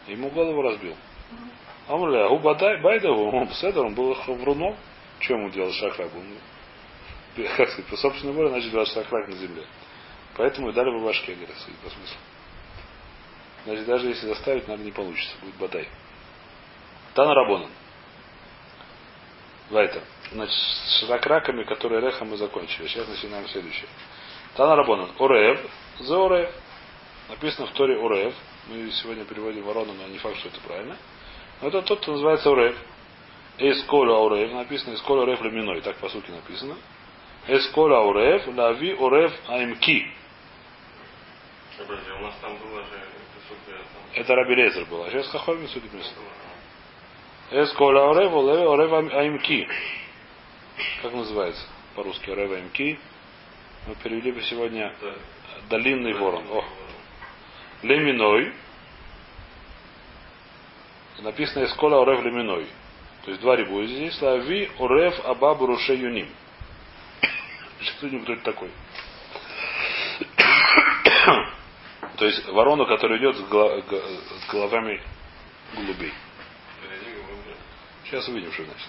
и 0.07 0.11
ему 0.11 0.29
голову 0.29 0.61
разбил. 0.61 0.95
Амрля, 1.87 2.27
губадай, 2.27 2.81
байдагу, 2.81 3.29
он 3.29 3.49
седер, 3.53 3.85
он 3.85 3.93
был 3.93 4.13
вруном. 4.13 4.75
Чем 5.19 5.39
ему 5.39 5.49
делал 5.49 5.71
шакрак? 5.71 6.09
Он, 6.15 7.45
как 7.57 7.69
сказать, 7.69 7.89
по 7.89 7.97
собственной 7.97 8.33
воле 8.33 8.49
начал 8.49 8.69
делать 8.69 8.89
шакрак 8.89 9.27
на 9.27 9.35
земле. 9.35 9.65
Поэтому 10.35 10.69
и 10.69 10.73
дали 10.73 10.91
по 10.91 11.05
башке, 11.05 11.35
говорят, 11.35 11.55
судя 11.57 11.77
по 11.77 11.89
смыслу. 11.89 12.17
Значит, 13.65 13.85
даже 13.85 14.07
если 14.07 14.27
заставить, 14.27 14.67
наверное, 14.67 14.85
не 14.85 14.91
получится. 14.91 15.35
Будет 15.41 15.55
бадай. 15.55 15.87
Тана 17.13 17.33
Рабонан. 17.33 17.69
Вайтер. 19.69 20.01
Значит, 20.31 20.55
с 20.55 21.07
шакраками, 21.07 21.63
которые 21.63 22.01
рехом 22.01 22.29
мы 22.29 22.37
закончили. 22.37 22.87
Сейчас 22.87 23.07
начинаем 23.07 23.47
следующее. 23.49 23.87
Тана 24.55 24.75
Рабонан. 24.75 25.11
Орев. 25.19 25.59
За 25.99 26.25
Орев. 26.25 26.49
Написано 27.29 27.67
в 27.67 27.71
Торе 27.71 27.97
Орев. 27.97 28.33
Мы 28.67 28.89
сегодня 28.91 29.25
переводим 29.25 29.63
ворона, 29.63 29.93
но 29.93 30.07
не 30.07 30.17
факт, 30.17 30.37
что 30.37 30.47
это 30.49 30.59
правильно. 30.61 30.97
Но 31.61 31.67
это 31.67 31.81
тот, 31.81 31.99
кто 31.99 32.13
называется 32.13 32.51
Орев. 32.51 32.75
Эсколя 33.57 34.13
Орев. 34.25 34.51
Написано 34.53 34.95
Эсколя 34.95 35.23
Орев 35.23 35.41
Леминой. 35.41 35.81
Так 35.81 35.97
по 35.97 36.09
сути 36.09 36.31
написано. 36.31 36.77
Эсколя 37.47 38.09
Орев. 38.09 38.47
Лави 38.47 38.93
Орев 38.93 39.33
Аймки. 39.49 40.07
У 41.79 42.23
нас 42.23 42.35
там 42.41 42.57
было 42.57 42.81
же. 42.83 43.13
Это 44.15 44.35
Раби 44.35 44.55
Лезер 44.55 44.85
был. 44.85 45.03
А 45.03 45.09
сейчас 45.09 45.27
Хахомин 45.27 45.67
судит 45.69 45.91
место. 45.91 46.13
Эсколя 47.51 48.11
Орев, 48.11 48.33
Орев 48.33 49.13
Аймки. 49.13 49.67
Как 51.01 51.13
называется 51.13 51.65
по-русски 51.95 52.29
Орев 52.29 52.51
Аймки? 52.51 52.99
Мы 53.87 53.95
перевели 53.95 54.31
бы 54.31 54.41
сегодня 54.43 54.93
Да. 55.01 55.13
Долинный 55.69 56.13
ворон. 56.13 56.45
О. 56.49 56.63
Леминой. 57.83 58.53
Написано 61.19 61.65
Эскола 61.65 62.01
Орев 62.01 62.23
Леминой. 62.23 62.67
То 63.23 63.31
есть 63.31 63.41
два 63.41 63.55
рибуя 63.55 63.85
здесь. 63.87 64.21
Лави 64.21 64.69
Орев 64.79 65.25
Абабу 65.25 65.67
Руше 65.67 65.93
Юним. 65.93 66.27
Что 67.79 68.07
кто 68.07 68.33
это 68.33 68.43
такой? 68.43 68.69
То 72.17 72.25
есть 72.25 72.47
ворона, 72.47 72.85
которая 72.85 73.19
идет 73.19 73.35
с, 73.35 74.49
головами 74.49 75.01
голубей. 75.75 76.13
Сейчас 78.05 78.27
увидим, 78.27 78.51
что 78.51 78.63
значит. 78.63 78.87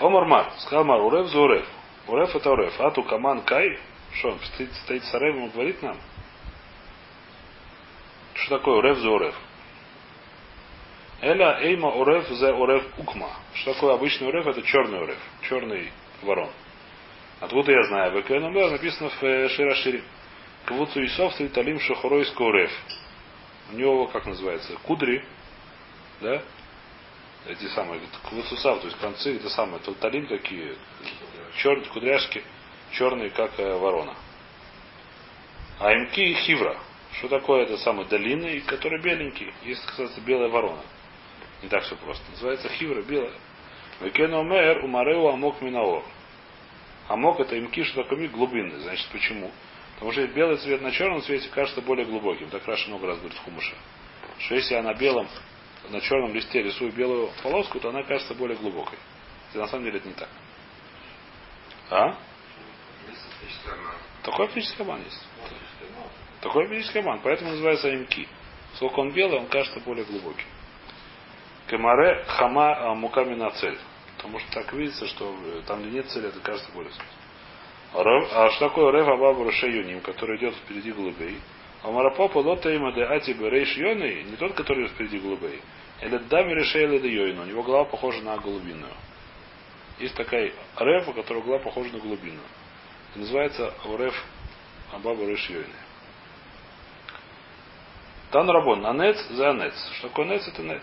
Омар 0.00 0.24
Мар. 0.26 0.52
Сказал 0.58 0.84
Мар, 0.84 1.00
Урев 1.00 1.26
за 1.28 1.40
Урев. 1.40 1.66
Урев 2.06 2.34
это 2.34 2.50
Урев. 2.50 2.80
Ату 2.80 3.02
Каман 3.02 3.42
Кай. 3.42 3.78
Что 4.12 4.32
он 4.32 4.40
стоит, 4.40 4.72
стоит 4.84 5.04
с 5.04 5.14
Аревом 5.14 5.46
и 5.46 5.50
говорит 5.50 5.82
нам? 5.82 5.96
Что 8.34 8.58
такое 8.58 8.76
Урев 8.76 8.98
за 8.98 9.10
Урев? 9.10 9.34
Эля 11.20 11.58
Эйма 11.62 11.88
Урев 11.88 12.28
за 12.28 12.54
Урев 12.54 12.84
Укма. 12.98 13.30
Что 13.54 13.74
такое 13.74 13.94
обычный 13.94 14.28
Урев? 14.28 14.46
Это 14.46 14.62
черный 14.62 15.02
Урев. 15.02 15.18
Черный 15.42 15.90
ворон. 16.22 16.50
Откуда 17.40 17.72
я 17.72 17.82
знаю? 17.84 18.12
В 18.12 18.20
Эквенумер 18.20 18.70
написано 18.70 19.10
в 19.10 19.22
э, 19.22 19.48
Широшире. 19.48 20.02
Квуцу 20.66 21.04
Исов 21.04 21.34
Талим 21.54 21.80
Шахоройско 21.80 22.42
Урев. 22.42 22.70
У 23.72 23.76
него, 23.76 24.06
как 24.08 24.26
называется, 24.26 24.72
кудри, 24.84 25.24
да? 26.20 26.42
Эти 27.48 27.66
самые, 27.68 28.00
квуцусав, 28.28 28.80
то 28.80 28.86
есть 28.86 28.98
концы, 28.98 29.36
это 29.36 29.48
самое, 29.50 29.80
талим 30.00 30.26
какие, 30.26 30.76
черные 31.58 31.86
кудряшки, 31.86 32.42
черные, 32.92 33.30
как 33.30 33.58
э, 33.58 33.76
ворона. 33.78 34.14
А 35.78 35.92
имки 35.92 36.20
и 36.20 36.34
хивра. 36.34 36.76
Что 37.12 37.28
такое 37.28 37.62
это 37.62 37.78
самое 37.78 38.08
долины, 38.08 38.60
которые 38.60 39.00
беленькие? 39.00 39.52
Есть, 39.62 39.84
кстати, 39.86 40.18
белая 40.20 40.48
ворона. 40.48 40.82
Не 41.62 41.68
так 41.68 41.84
все 41.84 41.96
просто. 41.96 42.24
Называется 42.32 42.68
хивра, 42.68 43.02
белая. 43.02 43.32
Векена 44.00 44.40
умер 44.40 44.84
умареу 44.84 45.28
амок 45.28 45.62
минаор. 45.62 46.04
Амок 47.08 47.40
это 47.40 47.58
имки, 47.58 47.84
что 47.84 48.02
такое 48.02 48.18
миг 48.18 48.32
глубинный. 48.32 48.80
Значит, 48.80 49.08
почему? 49.12 49.50
Потому 49.94 50.12
что 50.12 50.26
белый 50.26 50.58
цвет 50.58 50.82
на 50.82 50.90
черном 50.90 51.22
цвете 51.22 51.48
кажется 51.48 51.80
более 51.80 52.04
глубоким. 52.04 52.50
Так 52.50 52.66
Раша 52.66 52.88
много 52.88 53.06
раз 53.06 53.18
говорит 53.18 53.38
в. 53.38 53.76
Что 54.38 54.54
если 54.54 54.74
я 54.74 54.82
на 54.82 54.92
белом, 54.92 55.28
на 55.90 56.00
черном 56.00 56.34
листе 56.34 56.62
рисую 56.62 56.92
белую 56.92 57.30
полоску, 57.42 57.80
то 57.80 57.90
она 57.90 58.02
кажется 58.02 58.34
более 58.34 58.56
глубокой. 58.56 58.98
Хотя 59.48 59.60
на 59.60 59.68
самом 59.68 59.84
деле 59.84 59.98
это 59.98 60.08
не 60.08 60.14
так. 60.14 60.28
А? 61.90 62.16
Такой 64.22 64.46
оптический 64.46 64.82
обман 64.82 65.02
есть. 65.02 65.28
Такой 66.40 66.64
оптический 66.64 67.00
обман. 67.00 67.20
Поэтому 67.22 67.50
называется 67.50 67.94
имки. 67.94 68.28
Сколько 68.74 69.00
он 69.00 69.12
белый, 69.12 69.38
он 69.38 69.46
кажется 69.46 69.80
более 69.80 70.04
глубокий. 70.04 70.44
Кемаре 71.68 72.24
хама 72.26 72.90
а, 72.90 72.94
муками 72.94 73.34
на 73.34 73.50
цель. 73.52 73.78
Потому 74.16 74.38
что 74.40 74.52
так 74.52 74.72
видится, 74.72 75.06
что 75.06 75.34
э, 75.44 75.62
там, 75.66 75.82
где 75.82 75.90
нет 75.90 76.06
цели, 76.08 76.28
это 76.28 76.40
кажется 76.40 76.70
более 76.72 76.92
сложно. 76.92 78.26
А 78.32 78.50
что 78.50 78.68
такое 78.68 78.92
Рев 78.92 79.08
Абабу 79.08 79.44
Рашаюним, 79.44 80.00
который 80.00 80.36
идет 80.38 80.54
впереди 80.54 80.92
голубей? 80.92 81.38
А 81.82 81.90
Марапопа 81.90 82.38
лота 82.38 82.74
има 82.74 82.92
де 82.92 83.02
ати 83.04 83.32
берейш 83.32 83.76
йоны, 83.76 84.24
не 84.24 84.36
тот, 84.36 84.54
который 84.54 84.84
идет 84.84 84.92
впереди 84.92 85.18
голубей. 85.18 85.60
Или 86.02 86.18
дами 86.18 86.98
де 86.98 87.08
йойну. 87.08 87.42
У 87.42 87.46
него 87.46 87.62
голова 87.62 87.84
похожа 87.84 88.22
на 88.22 88.36
голубиную. 88.36 88.92
Есть 89.98 90.14
такая 90.14 90.52
Рев, 90.78 91.08
у 91.08 91.12
которого 91.12 91.42
голова 91.42 91.62
похожа 91.62 91.90
на 91.92 91.98
голубиную. 91.98 92.46
И 93.14 93.18
называется 93.18 93.72
Рев 93.98 94.14
Абабу 94.92 95.26
Реш 95.26 95.48
Йойны. 95.48 95.74
Тан 98.30 98.50
Рабон, 98.50 98.84
анец 98.84 99.16
за 99.30 99.50
анец. 99.50 99.74
Что 99.98 100.08
такое 100.08 100.26
нец? 100.26 100.46
Это 100.46 100.62
нец. 100.62 100.82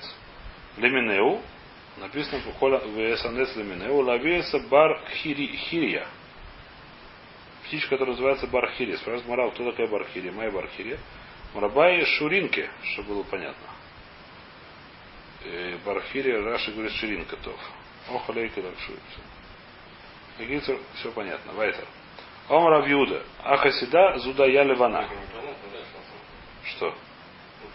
Леминеу, 0.78 1.42
написано 1.98 2.42
в 2.42 2.58
Хола 2.58 2.80
ВС 2.80 3.26
анец 3.26 3.56
леминеу, 3.56 4.02
лавеса 4.02 4.60
бар 4.70 5.00
хири, 5.22 5.56
хирия. 5.58 6.08
Птичка, 7.66 7.90
которая 7.90 8.16
называется 8.16 8.48
бархирия. 8.48 8.98
Спрашивает 8.98 9.28
Марал, 9.28 9.52
кто 9.52 9.70
такая 9.70 9.88
бархирия? 9.88 10.32
Моя 10.32 10.52
бархирия. 10.52 10.98
Марабай 11.54 12.04
шуринки, 12.06 12.70
чтобы 12.94 13.10
было 13.10 13.24
понятно. 13.24 13.68
Э, 15.46 15.78
Бархирия, 15.86 16.42
Раши 16.42 16.72
говорит 16.72 16.94
ширинка 16.94 17.36
тов. 17.38 17.60
Ох, 18.10 18.30
алейка 18.30 18.62
так 18.62 18.76
шуринка. 18.80 19.04
все 20.96 21.12
понятно. 21.12 21.54
Вайтер. 21.54 21.86
Омра 22.50 22.82
Вьюда. 22.82 23.24
Ахасида 23.44 24.18
зуда 24.20 24.46
я 24.46 24.64
непонятно, 24.64 25.16
да, 25.34 26.70
что? 26.70 26.96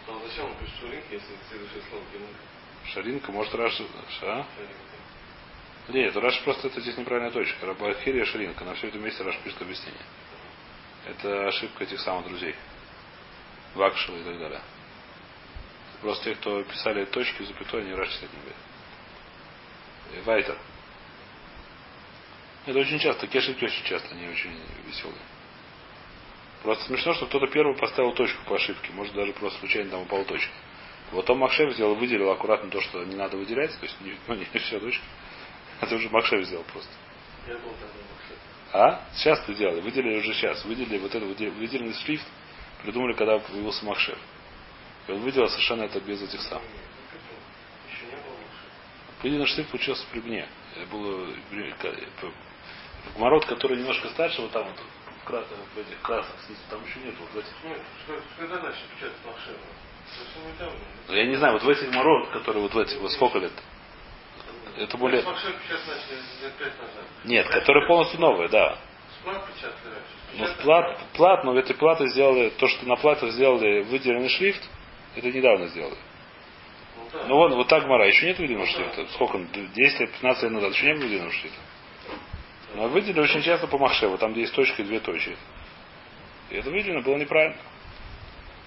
А 0.09 0.13
зачем 0.27 0.47
он 0.47 0.55
пишет 0.57 0.75
шуринки, 0.81 1.13
если 1.13 1.35
следующее 1.49 1.83
слово? 1.91 2.05
Шаринка, 2.87 3.33
может 3.33 3.55
Раш... 3.55 3.75
Ша? 3.75 4.47
Шуринка. 4.57 4.89
Нет, 5.89 6.17
Раш 6.17 6.43
просто 6.43 6.69
это 6.69 6.81
здесь 6.81 6.97
неправильная 6.97 7.33
точка. 7.33 7.67
Рабахирия 7.67 8.25
Шаринка. 8.25 8.65
На 8.65 8.75
все 8.75 8.89
это 8.89 8.99
вместе 8.99 9.23
Раш 9.23 9.39
пишет 9.39 9.61
объяснение. 9.61 10.03
Это 11.07 11.49
ошибка 11.49 11.85
этих 11.85 12.01
самых 12.01 12.29
друзей. 12.29 12.55
Вакшева 13.75 14.17
и 14.17 14.25
так 14.25 14.39
далее. 14.39 14.61
Просто 16.01 16.25
те, 16.25 16.35
кто 16.37 16.63
писали 16.63 17.05
точки, 17.07 17.43
запятой, 17.43 17.83
они 17.83 17.91
читать 17.91 18.33
не 18.33 18.41
умеют. 18.41 18.57
Э, 20.13 20.23
Вайтер. 20.23 20.59
Это 22.67 22.79
очень 22.79 22.99
часто, 22.99 23.23
такие 23.23 23.41
ошибки 23.41 23.65
очень 23.65 23.85
часто, 23.85 24.15
они 24.15 24.29
очень 24.29 24.55
веселые. 24.87 25.21
Просто 26.63 26.85
смешно, 26.85 27.15
что 27.15 27.27
кто-то 27.27 27.47
первый 27.47 27.77
поставил 27.77 28.13
точку 28.13 28.45
по 28.45 28.57
ошибке, 28.57 28.93
может 28.93 29.15
даже 29.15 29.33
просто 29.33 29.59
случайно 29.61 29.91
там 29.91 30.03
упал 30.03 30.25
точка. 30.25 30.53
Вот 31.13 31.29
он 31.31 31.39
Макшев 31.39 31.73
сделал, 31.73 31.95
выделил 31.95 32.31
аккуратно 32.31 32.71
то, 32.71 32.81
что 32.81 33.03
не 33.05 33.17
надо 33.17 33.37
выделять, 33.37 33.73
то 33.79 33.87
есть 33.87 33.99
не, 34.03 34.15
ну, 34.27 34.35
не 34.35 34.45
все 34.45 34.79
точки. 34.79 35.03
Это 35.81 35.95
уже 35.95 36.11
Макшев 36.11 36.45
сделал 36.45 36.65
просто. 36.65 36.91
Я 37.47 37.55
был. 37.55 37.73
А? 38.73 39.03
Сейчас 39.15 39.41
ты 39.45 39.55
делали, 39.55 39.81
выделили 39.81 40.19
уже 40.19 40.35
сейчас. 40.35 40.63
Выделили 40.65 40.99
вот 40.99 41.15
это, 41.15 41.25
выделенный 41.25 41.95
шрифт, 41.95 42.27
придумали, 42.83 43.15
когда 43.15 43.39
появился 43.39 43.85
Макшев. 43.87 44.19
И 45.09 45.13
он 45.13 45.21
выделил 45.21 45.49
совершенно 45.49 45.85
это 45.85 46.01
без 46.01 46.23
этих 46.23 46.41
было 46.43 46.61
Макшев. 46.63 46.63
Выделенный 49.23 49.47
шрифт 49.47 49.71
получился 49.71 50.05
при 50.13 50.21
мне. 50.21 50.49
Было 50.93 51.29
Гмарот, 53.17 53.47
который 53.47 53.79
немножко 53.79 54.09
старше, 54.09 54.43
вот 54.43 54.53
там 54.53 54.65
вот 54.65 54.77
в, 55.75 55.79
этих 55.79 56.01
красных 56.03 56.41
снизу, 56.47 56.61
там 56.71 56.81
еще 56.85 57.01
нет, 57.01 57.15
вот 57.19 57.31
в 57.31 57.39
этих. 57.39 57.53
Что- 58.05 58.23
когда 58.39 58.57
начали 58.57 58.85
печатать 58.97 59.17
Макшева? 59.27 59.59
Совсем 60.19 60.53
недавно. 60.53 60.79
Ну, 61.09 61.15
Я 61.15 61.27
не 61.27 61.37
знаю, 61.37 61.53
вот 61.55 61.63
в 61.63 61.69
этих 61.69 61.91
Гмарот, 61.91 62.29
которые 62.31 62.63
вот 62.63 62.75
в 62.75 62.79
этих, 62.79 62.99
вот 62.99 63.13
сколько 63.13 63.39
лет? 63.39 63.53
Это 64.77 64.97
более... 64.97 65.23
Нет, 67.25 67.49
которые 67.49 67.87
полностью 67.89 68.21
новые, 68.21 68.49
да. 68.49 68.79
Печатали- 69.25 70.63
плат, 70.63 70.99
плат, 71.15 71.45
но 71.45 71.53
этой 71.57 71.75
платы 71.75 72.07
сделали, 72.09 72.51
то, 72.51 72.69
что 72.69 72.87
на 72.87 72.97
платах 72.97 73.31
сделали 73.33 73.83
выделенный 73.83 74.29
шрифт, 74.29 74.63
это 75.19 75.31
недавно 75.31 75.67
сделали. 75.69 75.97
Ну 76.97 77.11
да. 77.13 77.25
Ну 77.27 77.35
вон, 77.37 77.55
вот 77.55 77.69
так 77.69 77.87
Мара, 77.87 78.07
еще 78.07 78.27
нет 78.27 78.39
выделенного 78.39 78.67
шрифта. 78.67 79.07
Сколько? 79.13 79.37
он, 79.37 79.49
10 79.53 80.01
лет, 80.01 80.13
15 80.13 80.43
лет 80.45 80.53
назад 80.53 80.73
еще 80.73 80.87
нет 80.87 80.99
выделенного 80.99 81.33
шрифта. 81.33 81.61
Но 82.75 82.89
выделили 82.89 83.21
очень 83.21 83.43
часто 83.43 83.67
по 83.67 83.79
Махшеву, 83.79 84.19
там 84.19 84.33
где 84.33 84.43
есть 84.43 84.55
точка 84.55 84.83
и 84.83 84.85
две 84.85 85.01
точки. 85.01 85.37
И 86.51 86.57
это 86.57 86.71
выделено 86.71 87.03
было 87.03 87.17
неправильно. 87.17 87.57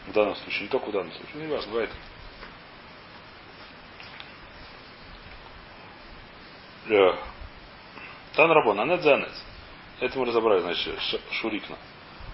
В 0.07 0.13
данном 0.13 0.35
случае, 0.35 0.63
не 0.63 0.67
только 0.69 0.89
в 0.89 0.91
данном 0.91 1.11
случае. 1.11 1.41
Не 1.41 1.47
важно, 1.47 1.71
бывает. 1.71 1.91
Э, 6.89 7.15
Тан 8.35 8.51
Рабон, 8.51 8.79
Анет 8.79 9.01
Занец. 9.01 9.43
Это 9.99 10.17
мы 10.17 10.25
разобрали, 10.25 10.61
значит, 10.61 10.99
Шурикна. 11.31 11.77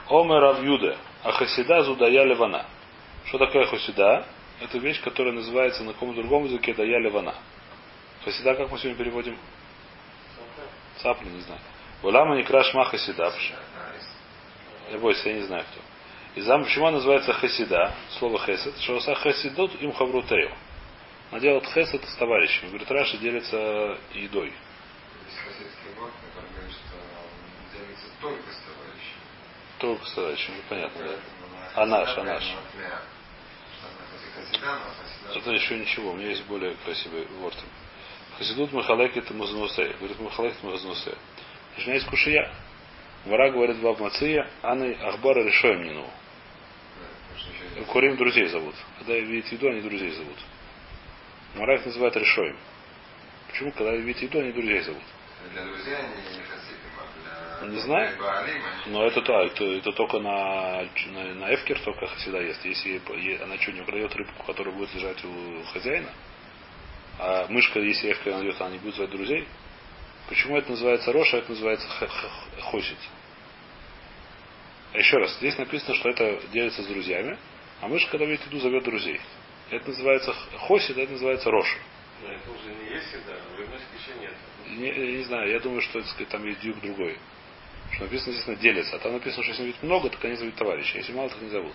Омер 0.10 0.40
Равюде, 0.40 0.98
а 1.24 1.34
Хасида 1.34 1.84
Зудая 1.84 2.24
Левана. 2.24 2.66
Что 3.28 3.40
такое 3.40 3.66
Хасида? 3.68 4.26
Это 4.62 4.78
вещь, 4.78 5.02
которая 5.02 5.34
называется 5.34 5.84
на 5.84 5.94
каком 5.94 6.16
другом 6.16 6.46
языке 6.46 6.74
Дая 6.74 6.98
Левана. 7.00 7.36
Хасида, 8.24 8.56
как 8.56 8.72
мы 8.72 8.80
сегодня 8.80 8.98
переводим? 8.98 9.38
Цапли, 11.02 11.28
не 11.28 11.42
знаю. 11.42 11.60
Улама 12.04 12.38
не 12.38 12.44
краш 12.44 12.74
ма 12.74 12.86
Хасида. 12.86 13.34
Я 14.92 14.98
бойся, 15.00 15.30
я 15.30 15.36
не 15.36 15.42
знаю 15.42 15.66
кто. 15.72 15.82
И 16.36 16.42
зам, 16.42 16.64
почему 16.64 16.86
она 16.86 16.98
называется 16.98 17.34
Хасида? 17.34 17.94
Слово 18.18 18.40
Хесед. 18.40 18.78
Что 18.80 19.00
са 19.02 19.14
Хасидот 19.16 19.76
им 19.82 19.92
хаврутею. 19.92 20.52
Она 21.32 21.42
делает 21.42 21.66
Хесед 21.66 22.04
с 22.06 22.16
товарищами. 22.16 22.70
Говорит, 22.70 22.90
Раша 22.90 23.18
делится 23.18 23.98
едой. 24.14 24.54
Только 28.22 28.52
с 28.52 28.58
товарищем. 28.58 29.18
Только 29.80 30.06
с 30.06 30.14
товарищами, 30.14 30.56
понятно, 30.70 31.04
да? 31.04 31.10
Поэтому 31.10 31.58
А 31.76 33.17
Это 35.36 35.52
еще 35.52 35.78
ничего. 35.78 36.12
У 36.12 36.16
меня 36.16 36.30
есть 36.30 36.46
более 36.46 36.76
красивый 36.86 37.26
ворд. 37.40 37.56
Хасидут 38.38 38.72
Махалекит 38.72 39.30
Мазанусей. 39.32 39.94
Говорит, 40.00 40.20
Махалекит 40.20 40.64
Мазанусей. 40.64 41.16
У 41.78 41.82
меня 41.82 41.94
есть 41.96 42.08
кушия. 42.08 42.52
Вара 43.26 43.52
говорит 43.52 43.78
в 43.78 44.02
Мация, 44.02 44.50
Анны 44.64 44.94
Ахбара 44.94 45.44
решаем 45.44 45.84
Нину. 45.84 46.10
Курим 47.88 48.16
друзей 48.16 48.48
зовут. 48.48 48.76
Когда 49.00 49.18
видят 49.18 49.52
еду, 49.52 49.68
они 49.68 49.82
друзей 49.82 50.12
зовут. 50.12 50.38
Мара 51.56 51.76
их 51.76 51.86
называет 51.86 52.16
решоем. 52.16 52.58
Почему? 53.48 53.72
Когда 53.74 53.92
видят 53.96 54.22
еду, 54.22 54.40
они 54.40 54.52
друзей 54.52 54.82
зовут. 54.82 55.04
Для 55.54 55.66
друзей 55.66 55.96
они 55.96 56.40
не 57.66 57.80
знаю. 57.80 58.12
Но 58.88 59.06
это 59.06 59.22
то, 59.22 59.42
это, 59.42 59.64
это 59.64 59.92
только 59.92 60.20
на, 60.20 60.84
на, 61.08 61.34
на 61.36 61.56
эфкер 61.56 61.80
только 61.80 62.08
всегда 62.18 62.40
ест. 62.40 62.64
Если 62.66 63.02
она 63.44 63.58
что, 63.58 63.72
не 63.72 63.82
украдет 63.82 64.16
рыбку, 64.16 64.44
которая 64.46 64.74
будет 64.74 64.94
лежать 64.94 65.24
у 65.24 65.64
хозяина, 65.74 66.10
а 67.20 67.48
мышка, 67.50 67.80
если 67.80 68.12
эфкер 68.12 68.34
найдет, 68.34 68.60
она 68.62 68.72
не 68.72 68.78
будет 68.80 68.96
звать 68.96 69.10
друзей, 69.10 69.48
почему 70.30 70.58
это 70.58 70.72
называется 70.72 71.12
роша, 71.12 71.38
а 71.38 71.40
это 71.40 71.50
называется 71.50 71.88
хосит? 72.62 72.98
Еще 74.94 75.18
раз, 75.18 75.36
здесь 75.38 75.58
написано, 75.58 75.96
что 75.96 76.10
это 76.10 76.40
делится 76.52 76.82
с 76.84 76.88
друзьями, 76.88 77.38
а 77.82 77.88
мышка, 77.88 78.12
когда 78.12 78.26
видит 78.26 78.46
еду, 78.48 78.60
зовет 78.60 78.84
друзей. 78.84 79.20
Это 79.70 79.90
называется 79.90 80.34
хосит, 80.60 80.98
а 80.98 81.02
это 81.02 81.12
называется 81.12 81.52
роша. 81.52 81.78
Но 82.24 82.32
это 82.32 82.52
уже 82.52 82.74
не 82.74 82.96
есть 82.96 83.08
всегда, 83.08 83.34
в 83.34 83.60
еще 83.60 84.20
нет. 84.20 84.34
Не, 84.70 85.18
не 85.18 85.24
знаю, 85.24 85.52
я 85.52 85.60
думаю, 85.60 85.82
что 85.82 86.02
сказать, 86.04 86.30
там 86.30 86.46
есть 86.46 86.62
дюк 86.62 86.80
другой. 86.82 87.18
Что 87.94 88.04
написано, 88.04 88.30
естественно, 88.30 88.58
делится. 88.58 88.96
А 88.96 89.00
там 89.00 89.14
написано, 89.14 89.44
что 89.44 89.52
если 89.52 89.64
видит 89.64 89.84
много, 89.84 90.10
так 90.10 90.24
они 90.26 90.36
зовут 90.36 90.56
товарища. 90.56 90.98
Если 90.98 91.14
мало, 91.14 91.30
так 91.30 91.42
не 91.42 91.50
зовут. 91.50 91.74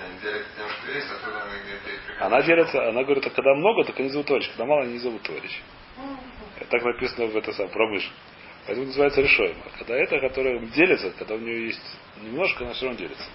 они 0.00 0.18
делятся 0.20 0.48
тем, 0.56 0.68
что 0.68 0.92
есть, 0.92 1.06
а 2.20 2.26
она 2.26 2.42
делится, 2.42 2.88
она 2.88 3.02
говорит, 3.04 3.26
а 3.26 3.30
когда 3.30 3.54
много, 3.54 3.84
так 3.84 3.98
они 4.00 4.08
зовут 4.08 4.26
товарища. 4.26 4.50
Когда 4.50 4.64
мало, 4.66 4.82
они 4.82 4.92
не 4.94 4.98
зовут 4.98 5.22
товарища. 5.22 5.60
Это 6.58 6.70
Так 6.70 6.82
написано 6.84 7.26
в 7.26 7.36
это 7.36 7.52
сам, 7.52 7.68
про 7.68 7.86
мышь. 7.88 8.10
Поэтому 8.66 8.86
называется 8.86 9.20
решоем. 9.20 9.56
А 9.66 9.78
когда 9.78 9.94
это, 9.94 10.18
которое 10.20 10.58
делится, 10.58 11.10
когда 11.10 11.34
у 11.34 11.38
нее 11.38 11.66
есть 11.66 11.98
немножко, 12.22 12.64
она 12.64 12.72
все 12.72 12.86
равно 12.86 12.98
делится. 12.98 13.26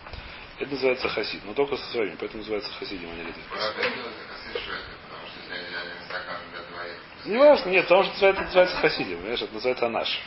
Это 0.57 0.71
называется 0.71 1.07
хасид, 1.07 1.41
но 1.45 1.53
только 1.53 1.77
со 1.77 1.85
своими, 1.91 2.15
поэтому 2.19 2.39
называется 2.39 2.71
хасидим, 2.73 3.09
а 3.09 3.15
не 3.15 3.23
лидер. 3.23 3.35
Не 7.25 7.37
важно, 7.37 7.69
нет, 7.69 7.83
потому 7.83 8.03
что 8.03 8.13
называется, 8.13 8.43
называется 8.43 8.75
хасидим, 8.77 9.17
понимаешь, 9.19 9.41
это 9.41 9.53
называется 9.53 9.85
анаш. 9.85 10.19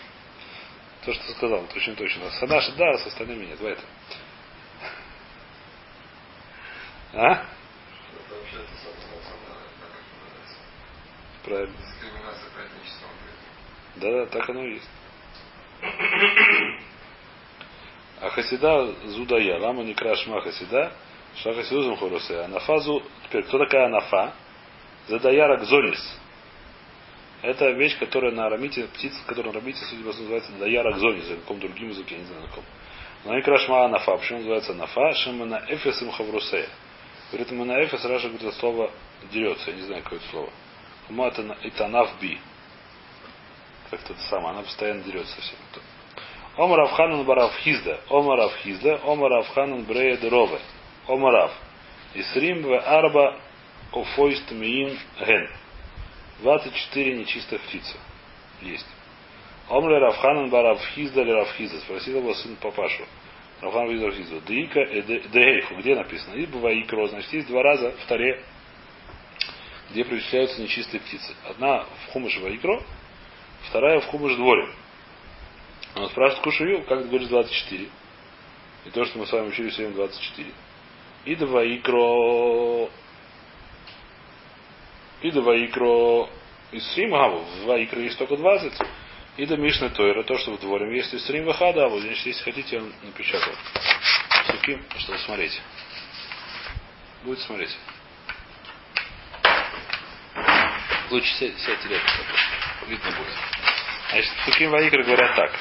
То, 1.04 1.12
что 1.12 1.32
сказал, 1.32 1.64
это 1.64 1.76
очень 1.76 1.96
точно. 1.96 2.30
С 2.30 2.42
анаш, 2.42 2.68
да, 2.76 2.90
а 2.90 2.98
с 2.98 3.06
остальными 3.06 3.46
нет. 3.46 3.58
А? 7.14 7.32
Это 7.32 7.46
называется. 8.40 9.32
Правильно. 11.44 11.76
Да, 13.96 14.10
да, 14.10 14.26
так 14.26 14.48
оно 14.48 14.64
и 14.64 14.74
есть. 14.74 14.90
А 18.20 18.30
хасида 18.30 18.94
зудая, 19.08 19.58
лама 19.58 19.82
не 19.82 19.94
крашма 19.94 20.40
хасида, 20.40 20.92
ша 21.36 21.52
хасиду 21.52 21.96
хорусе. 21.96 22.42
Анафазу, 22.42 23.02
теперь, 23.24 23.42
кто 23.42 23.58
такая 23.58 23.86
анафа? 23.86 24.34
Задая 25.08 25.48
ракзонис. 25.48 26.20
Это 27.42 27.70
вещь, 27.70 27.98
которая 27.98 28.32
на 28.32 28.46
арамите, 28.46 28.84
птица, 28.84 29.20
которая 29.26 29.52
на 29.52 29.58
арамите, 29.58 29.80
судя 29.84 30.02
по 30.02 30.08
называется 30.08 30.52
дая 30.52 30.82
ракзонис, 30.82 31.28
на 31.28 31.36
каком 31.36 31.58
другом 31.58 31.88
языке, 31.88 32.14
я 32.14 32.20
не 32.20 32.26
знаю 32.26 32.42
на 32.42 32.48
каком. 32.48 32.64
Но 33.24 33.34
не 33.34 33.42
крашма 33.42 33.84
анафа. 33.84 34.16
Почему 34.16 34.38
называется 34.38 34.72
анафа? 34.72 35.12
Шимана 35.14 35.64
эфес 35.68 36.00
им 36.02 36.10
хаврусе. 36.12 36.68
Говорит, 37.30 37.50
ему 37.50 37.64
на 37.64 37.84
эфес, 37.84 38.04
Раша 38.04 38.28
говорит, 38.28 38.46
это 38.48 38.56
слово 38.58 38.90
дерется, 39.32 39.70
я 39.70 39.76
не 39.76 39.82
знаю, 39.82 40.02
какое 40.02 40.18
это 40.18 40.28
слово. 40.28 40.50
Ума 41.08 41.28
это 41.28 41.42
на- 41.42 41.56
это 41.62 41.84
анаф 41.86 42.10
би. 42.20 42.38
Как-то 43.90 44.12
это 44.12 44.22
самое, 44.22 44.50
она 44.50 44.62
постоянно 44.62 45.02
дерется 45.02 45.34
совсем. 45.34 45.56
Омар 46.56 46.80
Авханан 46.80 47.24
Барав 47.24 47.56
Хизда, 47.58 48.00
Омар 48.10 48.40
Ав 48.40 48.54
Хизда, 48.58 49.00
Омар 49.04 49.32
Авханан 49.32 49.84
Брея 49.84 50.16
Дерове, 50.18 50.60
Омар 51.08 51.34
Ав. 51.36 51.52
Исрим 52.14 52.62
в 52.62 52.78
Арба 52.78 53.38
Офойст 53.92 54.50
Миин 54.50 54.98
Ген. 55.18 55.48
24 56.42 57.16
нечистых 57.16 57.60
птицы 57.62 57.96
есть. 58.60 58.86
Омле 59.68 59.98
Равханан 59.98 60.50
Барав 60.50 60.80
Хизда 60.94 61.22
или 61.22 61.30
Равхизда. 61.30 61.78
Спросил 61.80 62.18
его 62.18 62.34
сын 62.34 62.56
папашу. 62.56 63.04
Равхан 63.60 63.88
видел 63.88 64.06
Равхизду. 64.08 64.40
Деика 64.40 64.80
и 64.80 65.02
Дегейху. 65.02 65.76
Где 65.76 65.94
написано? 65.94 66.34
И 66.34 66.46
бывает 66.46 66.84
икро. 66.84 67.06
Значит, 67.08 67.32
есть 67.32 67.48
два 67.48 67.62
раза 67.62 67.92
в 67.92 68.06
таре, 68.06 68.42
где 69.90 70.04
причисляются 70.04 70.60
нечистые 70.60 71.00
птицы. 71.00 71.34
Одна 71.48 71.84
в 71.84 72.12
Хумыш 72.12 72.36
Ваикро, 72.38 72.82
вторая 73.68 74.00
в 74.00 74.06
Хумыш 74.06 74.34
Дворе. 74.34 74.68
Он 75.94 76.08
спрашивает 76.08 76.42
Кушаю, 76.42 76.84
как 76.84 77.02
ты 77.02 77.08
говоришь 77.08 77.28
24. 77.28 77.88
И 78.84 78.90
то, 78.90 79.04
что 79.04 79.18
мы 79.18 79.26
с 79.26 79.32
вами 79.32 79.48
учили 79.48 79.70
сегодня 79.70 79.94
24. 79.94 80.50
И 81.26 81.36
два 81.36 81.64
икро... 81.64 82.90
И 85.22 85.30
два 85.30 85.56
икро... 85.56 86.28
Из 86.72 86.86
Срима, 86.94 87.28
в 87.28 87.60
два 87.62 87.78
икро 87.82 88.00
есть 88.00 88.18
только 88.18 88.36
20. 88.36 88.72
И 89.36 89.46
до 89.46 89.56
Мишны 89.56 89.90
Тойра, 89.90 90.22
то, 90.22 90.38
что 90.38 90.52
в 90.52 90.60
дворе 90.60 90.96
есть 90.96 91.12
из 91.14 91.24
Срим 91.26 91.44
Вахада, 91.44 91.84
а 91.84 91.88
вот 91.88 92.00
значит, 92.00 92.26
если 92.26 92.42
хотите, 92.42 92.76
я 92.76 92.82
напечатал. 93.02 93.52
Суким, 94.46 94.84
чтобы 94.98 95.18
смотреть. 95.18 95.60
Будет 97.24 97.38
смотреть. 97.40 97.76
Лучше 101.10 101.28
сядь, 101.34 101.58
сядьте 101.58 101.88
рядом. 101.88 102.08
Видно 102.88 103.10
будет. 103.10 103.34
Значит, 104.10 104.32
Суким 104.46 104.70
Ваикры 104.70 105.04
говорят 105.04 105.36
так. 105.36 105.52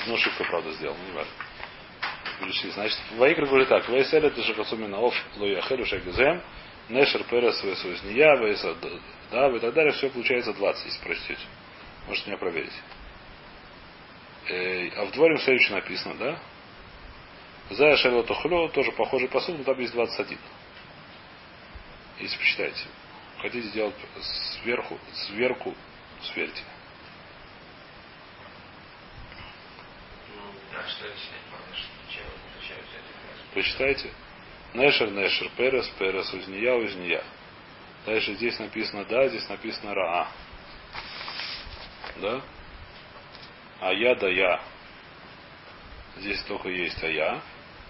Одну 0.00 0.14
ошибку, 0.14 0.44
правда, 0.44 0.72
сделал, 0.72 0.96
не 1.06 1.12
важно. 1.12 1.32
Пришли. 2.40 2.70
Значит, 2.70 2.98
Ваикры 3.16 3.46
говорит 3.46 3.68
так. 3.68 3.88
Вайсель 3.88 4.24
это 4.24 4.42
же 4.42 4.54
Хасумина 4.54 4.98
Оф 4.98 5.14
Лояхелю 5.36 5.84
Шагизем, 5.84 6.42
Нешер 6.88 7.24
Перес 7.24 7.62
Весузния, 7.62 8.36
Веса 8.36 8.76
да, 9.30 9.48
и 9.48 9.58
так 9.58 9.74
далее. 9.74 9.92
Все 9.92 10.08
получается 10.08 10.52
20, 10.52 10.86
если 10.86 11.02
прочтете. 11.02 11.40
Можете 12.06 12.28
меня 12.28 12.38
проверить. 12.38 12.72
А 14.96 15.04
в 15.04 15.10
дворе 15.12 15.36
следующее 15.38 15.74
написано, 15.76 16.14
да? 16.14 16.38
За 17.70 17.96
Шерло 17.98 18.22
Тухлю 18.22 18.68
тоже 18.70 18.92
похожий 18.92 19.28
посуд, 19.28 19.58
но 19.58 19.64
там 19.64 19.78
есть 19.78 19.92
21. 19.92 20.38
Если 22.20 22.38
почитаете. 22.38 22.86
Хотите 23.40 23.68
сделать 23.68 23.94
сверху, 24.62 24.98
сверху, 25.12 25.74
сверьте. 26.22 26.62
Что 30.70 31.06
это 31.06 31.16
снять 31.18 31.42
можно? 31.50 31.74
Чем 31.76 31.76
отличаются 31.76 31.97
Почитайте. 33.54 34.10
Нешер, 34.74 35.10
Нешер, 35.10 35.50
Перес, 35.56 35.88
Перес, 35.98 36.32
Узния, 36.32 36.74
Узния. 36.74 37.24
Дальше 38.04 38.34
здесь 38.34 38.58
написано 38.58 39.04
да, 39.04 39.28
здесь 39.28 39.48
написано 39.48 39.94
Раа. 39.94 40.28
Да? 42.16 42.42
А 43.80 43.92
я 43.92 44.14
да 44.14 44.28
я. 44.28 44.60
Здесь 46.16 46.42
только 46.44 46.68
есть 46.68 47.02
а 47.02 47.08
я. 47.08 47.42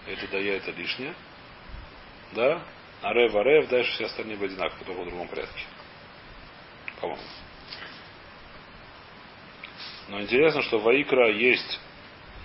Это 0.07 0.29
да 0.29 0.39
я, 0.39 0.57
это 0.57 0.71
лишнее. 0.71 1.15
Да? 2.33 2.63
А 3.03 3.13
рев, 3.13 3.35
а 3.35 3.43
рев, 3.43 3.69
дальше 3.69 3.93
все 3.93 4.07
остальные 4.07 4.37
в 4.37 4.43
одинаково, 4.43 4.85
только 4.85 5.01
в 5.01 5.09
другом 5.09 5.29
порядке. 5.29 5.65
По-моему. 7.01 7.23
Но 10.09 10.21
интересно, 10.21 10.63
что 10.63 10.79
в 10.79 10.89
Аикра 10.89 11.31
есть 11.31 11.81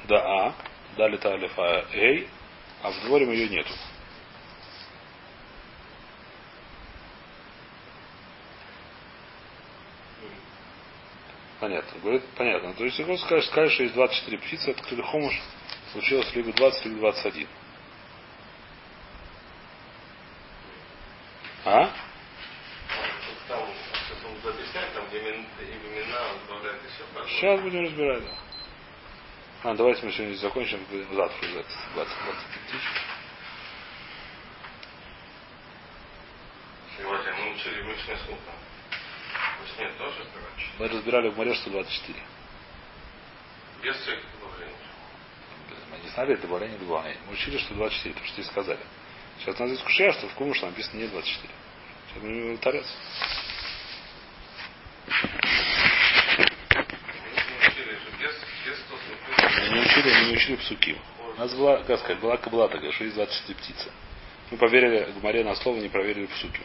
да 0.06 0.18
А, 0.18 0.56
дали 0.98 1.18
та 1.18 1.32
алифа 1.34 1.86
Эй, 1.94 2.28
а 2.84 2.92
в 2.92 3.02
дворе 3.06 3.26
ее 3.34 3.50
нету. 3.50 3.74
Понятно. 11.62 12.00
Говорит, 12.02 12.24
понятно. 12.36 12.74
То 12.74 12.84
есть, 12.84 13.00
если 13.00 13.16
скажешь, 13.16 13.46
скажешь, 13.48 13.74
что 13.74 13.84
есть 13.84 13.96
24 13.96 14.38
птицы, 14.38 14.70
открыли 14.72 15.02
хомуш, 15.02 15.34
случилось 15.94 16.36
либо 16.36 16.52
20, 16.52 16.86
либо 16.86 17.00
21. 17.00 17.48
А? 21.64 21.90
Там, 23.48 23.70
сейчас 27.30 27.62
имена 27.62 27.62
будем 27.62 27.86
разбирать, 27.86 28.24
да. 28.26 28.53
А, 29.64 29.74
давайте 29.76 30.06
мы 30.06 30.12
сегодня 30.12 30.36
закончим, 30.36 30.84
будем 30.92 31.08
завтра 31.16 31.48
уже 31.48 31.54
20, 31.54 31.94
20 31.96 32.18
птичек. 32.68 33.02
Сегодня 36.98 37.34
мы 37.34 37.54
учили 37.54 37.82
Мишне 37.84 38.18
сколько? 38.18 38.52
Нет, 39.80 39.98
тоже, 39.98 40.28
короче. 40.34 40.68
Мы 40.78 40.88
разбирали 40.90 41.30
в 41.30 41.38
море 41.38 41.56
124. 41.56 42.20
Без 43.84 43.96
всяких 43.96 44.26
добавлений. 44.34 44.76
Мы 45.92 45.98
не 46.00 46.10
знали 46.10 46.36
добавление 46.36 46.78
добавление. 46.78 47.22
Мы 47.28 47.34
учили, 47.34 47.58
что 47.58 47.74
24, 47.74 48.16
то, 48.16 48.26
что 48.26 48.36
тебе 48.36 48.44
сказали. 48.44 48.80
Сейчас 49.40 49.58
нас 49.60 49.70
здесь 49.70 49.82
кушая, 49.82 50.12
что 50.12 50.28
в 50.28 50.34
Кумуше 50.34 50.66
написано 50.66 51.00
не 51.00 51.08
24. 51.08 51.54
Сейчас 52.10 52.22
мы 52.22 52.30
будем 52.30 52.58
повторяться. 52.58 52.94
Мы 57.48 57.68
учили 57.68 57.92
же 57.92 58.10
без, 58.20 58.36
без 58.66 58.80
100 60.04 60.10
Мы 60.10 60.26
не 60.26 60.34
учили, 60.34 60.56
псуким. 60.58 60.98
У 61.36 61.40
нас 61.40 61.54
была, 61.54 61.78
как 61.84 62.00
сказать, 62.00 62.20
была 62.20 62.38
кабла 62.38 62.68
такая, 62.68 62.92
что 62.92 63.06
есть 63.06 63.16
24 63.16 63.58
птицы. 63.58 63.92
Мы 64.52 64.58
поверили 64.58 65.10
Гмаре 65.20 65.44
на 65.44 65.56
слово, 65.56 65.78
не 65.78 65.90
проверили 65.90 66.26
псуким. 66.26 66.64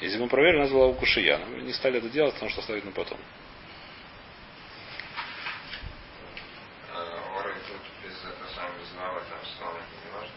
Если 0.00 0.18
мы 0.18 0.28
проверили, 0.28 0.58
у 0.58 0.62
нас 0.62 0.70
была 0.70 0.86
укушия. 0.86 1.38
Но 1.38 1.46
мы 1.46 1.62
не 1.62 1.72
стали 1.72 1.98
это 1.98 2.08
делать, 2.08 2.34
потому 2.34 2.50
что 2.50 2.60
оставить 2.60 2.84
на 2.84 2.92
потом. 2.92 3.18
Вала, 9.60 9.80
важно. 10.14 10.30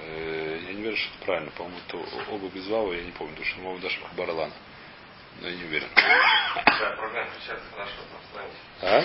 Э, 0.00 0.60
Я 0.66 0.72
не 0.72 0.82
верю, 0.82 0.96
что 0.96 1.08
это 1.16 1.24
правильно. 1.24 1.50
По-моему, 1.50 1.80
то 1.88 2.04
оба 2.30 2.48
без 2.48 2.66
вава, 2.68 2.92
я 2.92 3.02
не 3.02 3.10
помню, 3.12 3.32
потому 3.34 3.46
что, 3.46 3.56
по-моему, 3.56 3.80
даже 3.80 3.98
Баралана. 4.16 4.54
Но 5.40 5.48
я 5.48 5.56
не 5.56 5.64
уверен. 5.64 5.88
А? 8.82 9.02